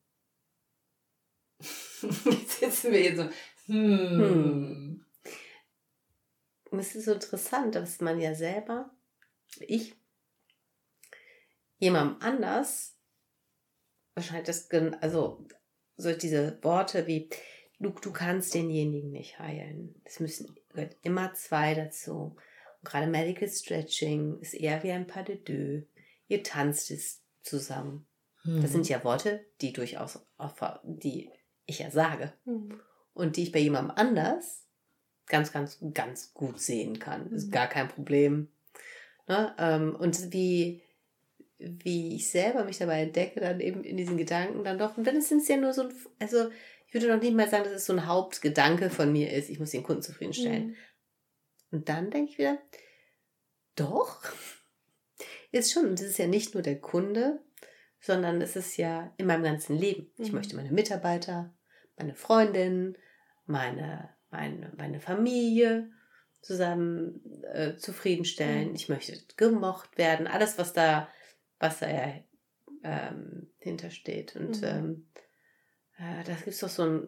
Jetzt 1.60 2.60
sitzen 2.60 2.92
wir 2.92 3.00
hier 3.00 3.16
so. 3.16 3.24
Hm. 3.66 4.20
Hm. 4.20 4.89
Und 6.72 6.80
es 6.80 6.96
ist 6.96 7.06
so 7.06 7.14
interessant, 7.14 7.76
dass 7.76 8.00
man 8.00 8.20
ja 8.20 8.36
selber, 8.36 8.92
ich, 9.60 9.96
jemandem 11.78 12.22
anders, 12.22 12.96
wahrscheinlich 14.14 14.46
das, 14.46 14.70
also 15.02 15.48
so 15.98 16.14
diese 16.14 16.64
Worte 16.64 17.08
wie, 17.08 17.30
du, 17.80 17.90
du 17.90 18.12
kannst 18.12 18.54
denjenigen 18.54 19.12
nicht 19.12 19.40
heilen. 19.40 20.02
Es 20.04 20.20
müssen 20.20 20.56
gehört 20.70 20.98
immer 21.02 21.34
zwei 21.34 21.74
dazu. 21.74 22.36
Und 22.82 22.86
gerade 22.86 23.08
Medical 23.08 23.50
Stretching 23.50 24.40
ist 24.40 24.54
eher 24.54 24.84
wie 24.84 24.92
ein 24.92 25.08
Pas 25.08 25.26
de 25.26 25.38
deux. 25.38 25.88
Ihr 26.28 26.44
tanzt 26.44 26.92
es 26.92 27.22
zusammen. 27.42 28.06
Das 28.46 28.72
sind 28.72 28.88
ja 28.88 29.04
Worte, 29.04 29.46
die 29.62 29.74
durchaus, 29.74 30.20
die 30.84 31.30
ich 31.66 31.80
ja 31.80 31.92
sage 31.92 32.34
Mhm. 32.46 32.80
und 33.14 33.36
die 33.36 33.44
ich 33.44 33.52
bei 33.52 33.60
jemandem 33.60 33.92
anders 33.96 34.66
ganz, 35.30 35.52
ganz, 35.54 35.80
ganz 35.94 36.34
gut 36.34 36.60
sehen 36.60 37.00
kann. 37.00 37.32
Ist 37.32 37.48
Mhm. 37.48 37.52
gar 37.52 37.68
kein 37.68 37.88
Problem. 37.88 38.50
Ne? 39.28 39.56
Ähm, 39.58 39.96
und 39.96 40.34
wie, 40.34 40.82
wie 41.58 42.16
ich 42.16 42.30
selber 42.30 42.66
mich 42.66 42.80
dabei 42.80 43.04
entdecke, 43.04 43.40
dann 43.40 43.60
eben 43.60 43.84
in 43.84 43.96
diesen 43.96 44.18
Gedanken 44.18 44.64
dann 44.64 44.78
doch, 44.78 44.98
und 44.98 45.06
dann 45.08 45.22
sind 45.22 45.42
es 45.42 45.48
ja 45.48 45.58
nur 45.58 45.74
so 45.74 45.84
ein, 45.84 45.94
also 46.20 46.50
ich 46.88 46.94
würde 46.94 47.08
noch 47.08 47.22
nicht 47.22 47.36
mal 47.36 47.48
sagen, 47.50 47.64
dass 47.64 47.74
es 47.74 47.86
so 47.86 47.94
ein 47.94 48.08
Hauptgedanke 48.08 48.90
von 48.90 49.12
mir 49.12 49.32
ist, 49.32 49.50
ich 49.50 49.60
muss 49.60 49.72
den 49.72 49.84
Kunden 49.84 50.02
zufriedenstellen. 50.02 50.68
Mhm. 50.70 50.76
Und 51.72 51.90
dann 51.90 52.10
denke 52.10 52.32
ich 52.32 52.38
wieder, 52.40 52.58
doch, 53.76 54.24
ist 55.52 55.72
schon, 55.72 55.86
und 55.86 56.00
es 56.00 56.08
ist 56.08 56.18
ja 56.18 56.28
nicht 56.28 56.54
nur 56.56 56.64
der 56.64 56.80
Kunde, 56.80 57.42
sondern 58.02 58.42
es 58.42 58.56
ist 58.56 58.78
ja 58.78 59.14
in 59.18 59.28
meinem 59.28 59.44
ganzen 59.44 59.78
Leben. 59.78 60.12
Ich 60.18 60.30
Mhm. 60.32 60.38
möchte 60.38 60.56
meine 60.56 60.72
Mitarbeiter, 60.72 61.54
meine 61.98 62.16
Freundin, 62.16 62.98
meine, 63.46 64.10
meine, 64.32 64.72
meine 64.78 65.00
Familie 65.00 65.92
zusammen 66.42 67.22
äh, 67.54 67.76
zufriedenstellen. 67.76 68.70
Mhm. 68.70 68.76
Ich 68.76 68.90
möchte 68.90 69.18
gemocht 69.36 69.98
werden. 69.98 70.28
Alles, 70.28 70.58
was 70.58 70.74
da, 70.74 71.10
was 71.60 71.80
da 71.80 71.90
ja 71.90 72.14
ähm, 72.84 73.50
hintersteht. 73.58 74.36
Und 74.36 74.62
Mhm. 74.62 74.68
ähm, 74.68 75.08
äh, 75.98 76.24
da 76.24 76.34
gibt 76.34 76.48
es 76.48 76.60
doch 76.60 76.70
so 76.70 76.84
ein, 76.84 77.08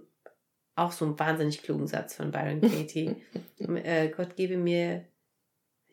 auch 0.76 0.92
so 0.92 1.06
einen 1.06 1.20
wahnsinnig 1.20 1.62
klugen 1.64 1.88
Satz 1.88 2.16
von 2.16 2.32
Byron 2.32 2.62
Katie. 2.62 3.16
äh, 3.60 4.10
Gott 4.10 4.36
gebe 4.36 4.58
mir 4.58 5.06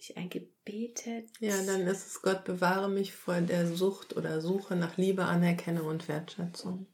ich 0.01 0.17
ein 0.17 0.31
gebetet. 0.31 1.29
Ja, 1.41 1.61
dann 1.67 1.83
ist 1.83 2.07
es 2.07 2.23
Gott 2.23 2.45
bewahre 2.45 2.89
mich 2.89 3.13
vor 3.15 3.41
der 3.41 3.67
Sucht 3.67 4.17
oder 4.17 4.41
Suche 4.41 4.77
nach 4.77 4.97
Liebe, 4.97 5.25
Anerkennung 5.25 5.87
und 5.87 6.07
Wertschätzung. 6.09 6.87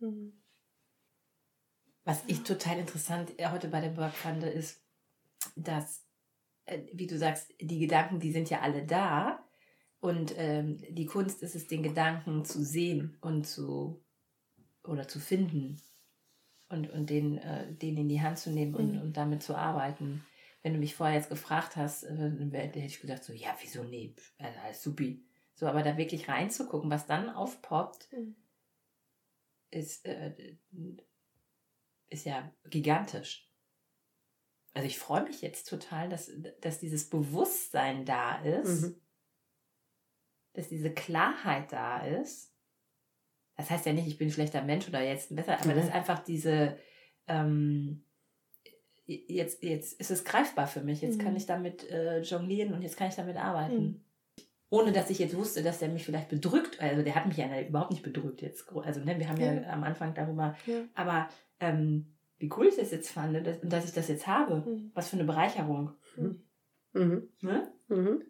Mhm. 0.00 0.32
Was 2.04 2.22
ich 2.26 2.42
total 2.42 2.78
interessant 2.78 3.38
äh, 3.38 3.48
heute 3.50 3.68
bei 3.68 3.80
dem 3.80 3.96
Work 3.96 4.14
fand, 4.14 4.42
ist, 4.44 4.82
dass, 5.56 6.04
äh, 6.66 6.82
wie 6.92 7.06
du 7.06 7.18
sagst, 7.18 7.52
die 7.60 7.78
Gedanken, 7.78 8.20
die 8.20 8.32
sind 8.32 8.50
ja 8.50 8.60
alle 8.60 8.84
da. 8.84 9.40
Und 10.00 10.34
ähm, 10.36 10.82
die 10.90 11.06
Kunst 11.06 11.42
ist 11.42 11.54
es, 11.54 11.66
den 11.66 11.82
Gedanken 11.82 12.44
zu 12.44 12.62
sehen 12.62 13.16
und 13.22 13.46
zu 13.46 14.04
oder 14.82 15.08
zu 15.08 15.18
finden 15.18 15.80
und, 16.68 16.90
und 16.90 17.08
den, 17.08 17.38
äh, 17.38 17.72
den 17.72 17.96
in 17.96 18.08
die 18.10 18.20
Hand 18.20 18.38
zu 18.38 18.50
nehmen 18.50 18.74
und, 18.74 18.92
Mhm. 18.92 19.00
und 19.00 19.16
damit 19.16 19.42
zu 19.42 19.54
arbeiten. 19.54 20.22
Wenn 20.62 20.74
du 20.74 20.78
mich 20.78 20.94
vorher 20.94 21.16
jetzt 21.16 21.30
gefragt 21.30 21.76
hast, 21.76 22.04
äh, 22.04 22.32
hätte 22.52 22.78
ich 22.80 23.00
gesagt, 23.00 23.24
so, 23.24 23.32
ja, 23.32 23.56
wieso 23.62 23.82
nee, 23.84 24.14
also, 24.38 24.58
alles 24.60 24.82
supi. 24.82 25.24
So, 25.54 25.66
aber 25.66 25.82
da 25.82 25.96
wirklich 25.96 26.28
reinzugucken, 26.28 26.90
was 26.90 27.06
dann 27.06 27.30
aufpoppt, 27.30 28.12
Mhm. 28.12 28.36
ist, 29.70 30.04
äh, 30.04 30.56
ist 32.10 32.24
ja 32.26 32.50
gigantisch. 32.70 33.50
Also 34.74 34.86
ich 34.88 34.98
freue 34.98 35.22
mich 35.24 35.40
jetzt 35.42 35.68
total, 35.68 36.08
dass, 36.08 36.30
dass 36.60 36.80
dieses 36.80 37.08
Bewusstsein 37.08 38.04
da 38.04 38.42
ist, 38.42 38.82
Mhm. 38.82 39.00
dass 40.54 40.68
diese 40.68 40.92
Klarheit 40.92 41.72
da 41.72 42.04
ist. 42.04 42.52
Das 43.56 43.70
heißt 43.70 43.86
ja 43.86 43.92
nicht, 43.92 44.08
ich 44.08 44.18
bin 44.18 44.28
ein 44.28 44.32
schlechter 44.32 44.62
Mensch 44.62 44.88
oder 44.88 45.00
jetzt 45.02 45.34
besser, 45.34 45.58
aber 45.60 45.70
Mhm. 45.72 45.76
das 45.76 45.84
ist 45.86 45.92
einfach 45.92 46.18
diese, 46.24 46.76
ähm, 47.28 48.04
jetzt, 49.06 49.62
jetzt 49.62 50.00
ist 50.00 50.10
es 50.10 50.24
greifbar 50.24 50.66
für 50.66 50.80
mich, 50.80 51.02
jetzt 51.02 51.18
Mhm. 51.18 51.22
kann 51.24 51.36
ich 51.36 51.46
damit 51.46 51.88
äh, 51.90 52.20
jonglieren 52.20 52.72
und 52.74 52.82
jetzt 52.82 52.96
kann 52.96 53.08
ich 53.08 53.14
damit 53.14 53.36
arbeiten. 53.36 53.82
Mhm. 53.84 54.04
Ohne 54.70 54.90
dass 54.92 55.08
ich 55.10 55.20
jetzt 55.20 55.36
wusste, 55.36 55.62
dass 55.62 55.78
der 55.78 55.88
mich 55.88 56.04
vielleicht 56.04 56.30
bedrückt. 56.30 56.80
Also 56.80 57.02
der 57.04 57.14
hat 57.14 57.26
mich 57.26 57.36
ja 57.36 57.60
überhaupt 57.60 57.92
nicht 57.92 58.02
bedrückt 58.02 58.42
jetzt. 58.42 58.68
Also 58.72 59.00
ne, 59.00 59.18
wir 59.20 59.28
haben 59.28 59.40
ja, 59.40 59.52
Ja. 59.54 59.70
am 59.70 59.84
Anfang 59.84 60.14
darüber, 60.14 60.56
Ja. 60.66 60.82
aber 60.94 61.28
ähm, 61.64 62.14
wie 62.38 62.50
cool 62.56 62.66
ich 62.66 62.76
das 62.76 62.90
jetzt 62.90 63.10
fand 63.10 63.32
ne, 63.32 63.42
dass, 63.42 63.58
und 63.58 63.72
dass 63.72 63.84
ich 63.84 63.92
das 63.92 64.08
jetzt 64.08 64.26
habe. 64.26 64.56
Mhm. 64.66 64.90
Was 64.94 65.08
für 65.08 65.16
eine 65.16 65.24
Bereicherung. 65.24 65.92
Mhm. 66.16 67.28
Ne? 67.40 67.72
Mhm. 67.88 68.22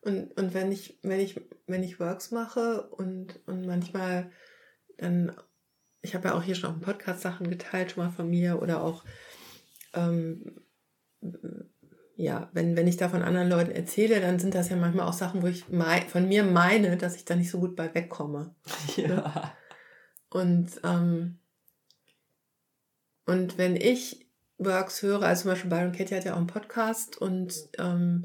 Und, 0.00 0.36
und 0.38 0.54
wenn 0.54 0.72
ich, 0.72 0.98
wenn 1.02 1.20
ich, 1.20 1.40
wenn 1.66 1.82
ich 1.82 2.00
Works 2.00 2.30
mache 2.30 2.88
und, 2.88 3.40
und 3.46 3.66
manchmal 3.66 4.30
dann, 4.96 5.32
ich 6.02 6.14
habe 6.14 6.28
ja 6.28 6.34
auch 6.34 6.42
hier 6.42 6.54
schon 6.54 6.70
auf 6.70 6.76
dem 6.76 6.84
Podcast 6.84 7.20
Sachen 7.20 7.50
geteilt, 7.50 7.92
schon 7.92 8.04
mal 8.04 8.10
von 8.10 8.28
mir 8.28 8.62
oder 8.62 8.82
auch, 8.82 9.04
ähm, 9.94 10.60
ja, 12.16 12.50
wenn, 12.52 12.76
wenn 12.76 12.88
ich 12.88 12.96
da 12.96 13.08
von 13.08 13.22
anderen 13.22 13.48
Leuten 13.48 13.70
erzähle, 13.70 14.20
dann 14.20 14.38
sind 14.38 14.54
das 14.54 14.70
ja 14.70 14.76
manchmal 14.76 15.06
auch 15.06 15.12
Sachen, 15.12 15.42
wo 15.42 15.46
ich 15.46 15.68
mei 15.68 16.00
von 16.02 16.26
mir 16.26 16.42
meine, 16.42 16.96
dass 16.96 17.14
ich 17.14 17.24
da 17.24 17.36
nicht 17.36 17.50
so 17.50 17.60
gut 17.60 17.76
bei 17.76 17.94
wegkomme. 17.94 18.54
Ja. 18.96 19.52
Und, 20.30 20.80
ähm, 20.84 21.38
und 23.28 23.58
wenn 23.58 23.76
ich 23.76 24.26
Works 24.56 25.02
höre, 25.02 25.22
also 25.22 25.42
zum 25.42 25.50
Beispiel 25.50 25.70
Byron 25.70 25.92
Katie 25.92 26.16
hat 26.16 26.24
ja 26.24 26.32
auch 26.32 26.38
einen 26.38 26.46
Podcast 26.46 27.20
und, 27.20 27.68
ähm, 27.78 28.24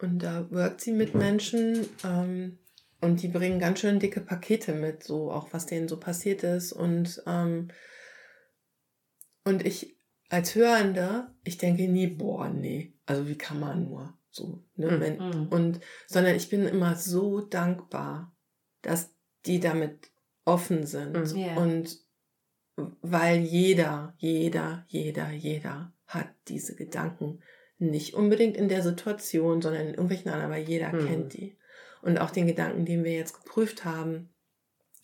und 0.00 0.20
da 0.20 0.48
workt 0.50 0.80
sie 0.80 0.92
mit 0.92 1.14
Menschen 1.14 1.84
ähm, 2.04 2.58
und 3.00 3.20
die 3.20 3.28
bringen 3.28 3.58
ganz 3.58 3.80
schön 3.80 3.98
dicke 3.98 4.20
Pakete 4.20 4.72
mit, 4.72 5.02
so 5.02 5.32
auch 5.32 5.52
was 5.52 5.66
denen 5.66 5.88
so 5.88 5.98
passiert 5.98 6.44
ist. 6.44 6.72
Und, 6.72 7.20
ähm, 7.26 7.68
und 9.44 9.66
ich 9.66 9.98
als 10.30 10.54
Hörende, 10.54 11.32
ich 11.42 11.58
denke 11.58 11.88
nie, 11.88 12.06
boah, 12.06 12.48
nee, 12.48 12.94
also 13.06 13.26
wie 13.26 13.36
kann 13.36 13.58
man 13.58 13.84
nur 13.84 14.16
so, 14.30 14.64
ne? 14.76 14.92
Mhm. 14.92 15.00
Wenn, 15.00 15.16
Mhm. 15.18 15.48
und, 15.48 15.80
sondern 16.06 16.36
ich 16.36 16.48
bin 16.48 16.66
immer 16.66 16.94
so 16.94 17.40
dankbar, 17.40 18.34
dass 18.82 19.10
die 19.46 19.58
damit 19.58 20.10
offen 20.44 20.86
sind. 20.86 21.34
Mhm. 21.34 21.56
Und 21.56 22.03
weil 22.76 23.40
jeder, 23.40 24.14
jeder, 24.18 24.84
jeder, 24.88 25.30
jeder 25.30 25.92
hat 26.06 26.28
diese 26.48 26.74
Gedanken. 26.74 27.40
Nicht 27.78 28.14
unbedingt 28.14 28.56
in 28.56 28.68
der 28.68 28.82
Situation, 28.82 29.60
sondern 29.60 29.82
in 29.82 29.94
irgendwelchen 29.94 30.30
anderen, 30.30 30.52
aber 30.52 30.60
jeder 30.60 30.92
Mhm. 30.92 31.06
kennt 31.06 31.34
die. 31.34 31.58
Und 32.02 32.18
auch 32.18 32.30
den 32.30 32.46
Gedanken, 32.46 32.84
den 32.84 33.04
wir 33.04 33.12
jetzt 33.12 33.34
geprüft 33.42 33.84
haben. 33.84 34.34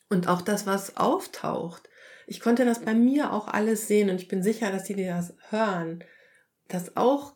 Und 0.08 0.28
auch 0.28 0.42
das, 0.42 0.66
was 0.66 0.96
auftaucht. 0.96 1.88
Ich 2.26 2.40
konnte 2.40 2.64
das 2.64 2.80
bei 2.80 2.94
mir 2.94 3.32
auch 3.32 3.48
alles 3.48 3.88
sehen 3.88 4.10
und 4.10 4.20
ich 4.20 4.28
bin 4.28 4.42
sicher, 4.42 4.70
dass 4.70 4.84
die, 4.84 4.94
die 4.94 5.06
das 5.06 5.34
hören, 5.48 6.04
das 6.68 6.96
auch 6.96 7.34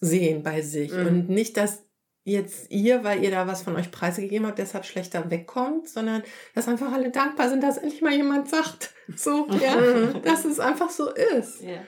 sehen 0.00 0.42
bei 0.42 0.62
sich. 0.62 0.92
Mhm. 0.92 1.06
Und 1.06 1.28
nicht, 1.28 1.56
dass 1.56 1.83
jetzt 2.24 2.70
ihr, 2.70 3.04
weil 3.04 3.22
ihr 3.22 3.30
da 3.30 3.46
was 3.46 3.62
von 3.62 3.76
euch 3.76 3.90
preisgegeben 3.90 4.46
habt, 4.46 4.58
deshalb 4.58 4.84
schlechter 4.86 5.30
wegkommt, 5.30 5.88
sondern 5.88 6.22
dass 6.54 6.68
einfach 6.68 6.90
alle 6.92 7.10
dankbar 7.10 7.48
sind, 7.50 7.62
dass 7.62 7.76
endlich 7.78 8.00
mal 8.02 8.12
jemand 8.14 8.48
sagt, 8.48 8.92
so, 9.16 9.46
ja, 9.62 9.76
Mhm. 9.76 10.22
dass 10.22 10.44
es 10.44 10.58
einfach 10.58 10.90
so 10.90 11.10
ist. 11.10 11.60
Ja. 11.62 11.82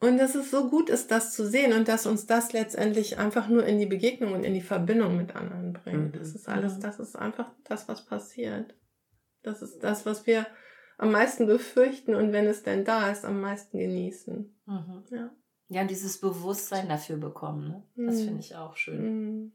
Und 0.00 0.18
dass 0.18 0.34
es 0.34 0.50
so 0.50 0.68
gut 0.68 0.90
ist, 0.90 1.12
das 1.12 1.32
zu 1.32 1.46
sehen 1.46 1.72
und 1.72 1.86
dass 1.86 2.06
uns 2.06 2.26
das 2.26 2.52
letztendlich 2.52 3.18
einfach 3.20 3.46
nur 3.46 3.64
in 3.64 3.78
die 3.78 3.86
Begegnung 3.86 4.32
und 4.32 4.42
in 4.44 4.52
die 4.52 4.60
Verbindung 4.60 5.16
mit 5.16 5.36
anderen 5.36 5.72
bringt. 5.74 6.14
Mhm. 6.16 6.18
Das 6.18 6.34
ist 6.34 6.48
alles, 6.48 6.78
Mhm. 6.78 6.80
das 6.80 6.98
ist 6.98 7.14
einfach 7.16 7.52
das, 7.64 7.86
was 7.86 8.04
passiert. 8.04 8.74
Das 9.44 9.62
ist 9.62 9.78
das, 9.78 10.04
was 10.04 10.26
wir 10.26 10.46
am 10.98 11.12
meisten 11.12 11.46
befürchten 11.46 12.16
und 12.16 12.32
wenn 12.32 12.46
es 12.46 12.64
denn 12.64 12.84
da 12.84 13.10
ist, 13.12 13.24
am 13.24 13.40
meisten 13.40 13.78
genießen. 13.78 14.60
Mhm. 14.66 15.04
Ja. 15.10 15.30
Ja, 15.72 15.84
dieses 15.84 16.20
Bewusstsein 16.20 16.88
dafür 16.88 17.16
bekommen, 17.16 17.68
ne? 17.68 17.82
Das 18.06 18.16
Mhm. 18.20 18.24
finde 18.24 18.40
ich 18.40 18.54
auch 18.56 18.76
schön. 18.76 19.02
Mhm. 19.40 19.52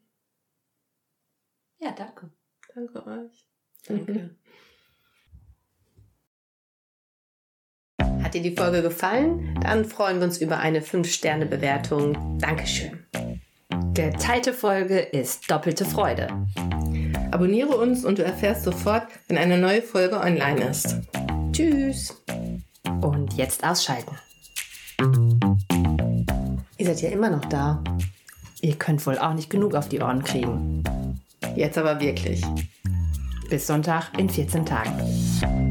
Ja, 1.80 1.92
danke. 1.92 2.32
Danke 2.74 3.06
euch. 3.06 3.48
Danke. 3.88 4.36
Hat 8.24 8.34
dir 8.34 8.42
die 8.42 8.56
Folge 8.56 8.82
gefallen? 8.82 9.58
Dann 9.62 9.86
freuen 9.86 10.18
wir 10.18 10.26
uns 10.26 10.40
über 10.40 10.58
eine 10.58 10.82
5-Sterne-Bewertung. 10.82 12.40
Dankeschön. 12.40 13.06
Geteilte 13.94 14.54
Folge 14.54 15.00
ist 15.00 15.50
doppelte 15.50 15.86
Freude. 15.86 16.28
Abonniere 17.32 17.78
uns 17.78 18.04
und 18.06 18.18
du 18.20 18.24
erfährst 18.24 18.64
sofort, 18.64 19.08
wenn 19.28 19.38
eine 19.38 19.58
neue 19.58 19.82
Folge 19.82 20.20
online 20.20 20.70
ist. 20.70 20.98
Tschüss. 21.52 22.24
Und 23.02 23.34
jetzt 23.36 23.64
ausschalten. 23.64 24.16
Ihr 26.88 26.96
seid 26.96 27.04
ja 27.04 27.10
immer 27.10 27.30
noch 27.30 27.44
da. 27.44 27.84
Ihr 28.62 28.76
könnt 28.76 29.06
wohl 29.06 29.18
auch 29.18 29.34
nicht 29.34 29.50
genug 29.50 29.76
auf 29.76 29.90
die 29.90 30.00
Ohren 30.00 30.24
kriegen. 30.24 30.86
Jetzt 31.54 31.78
aber 31.78 32.00
wirklich. 32.00 32.42
Bis 33.50 33.68
Sonntag 33.68 34.18
in 34.18 34.30
14 34.30 34.66
Tagen. 34.66 35.67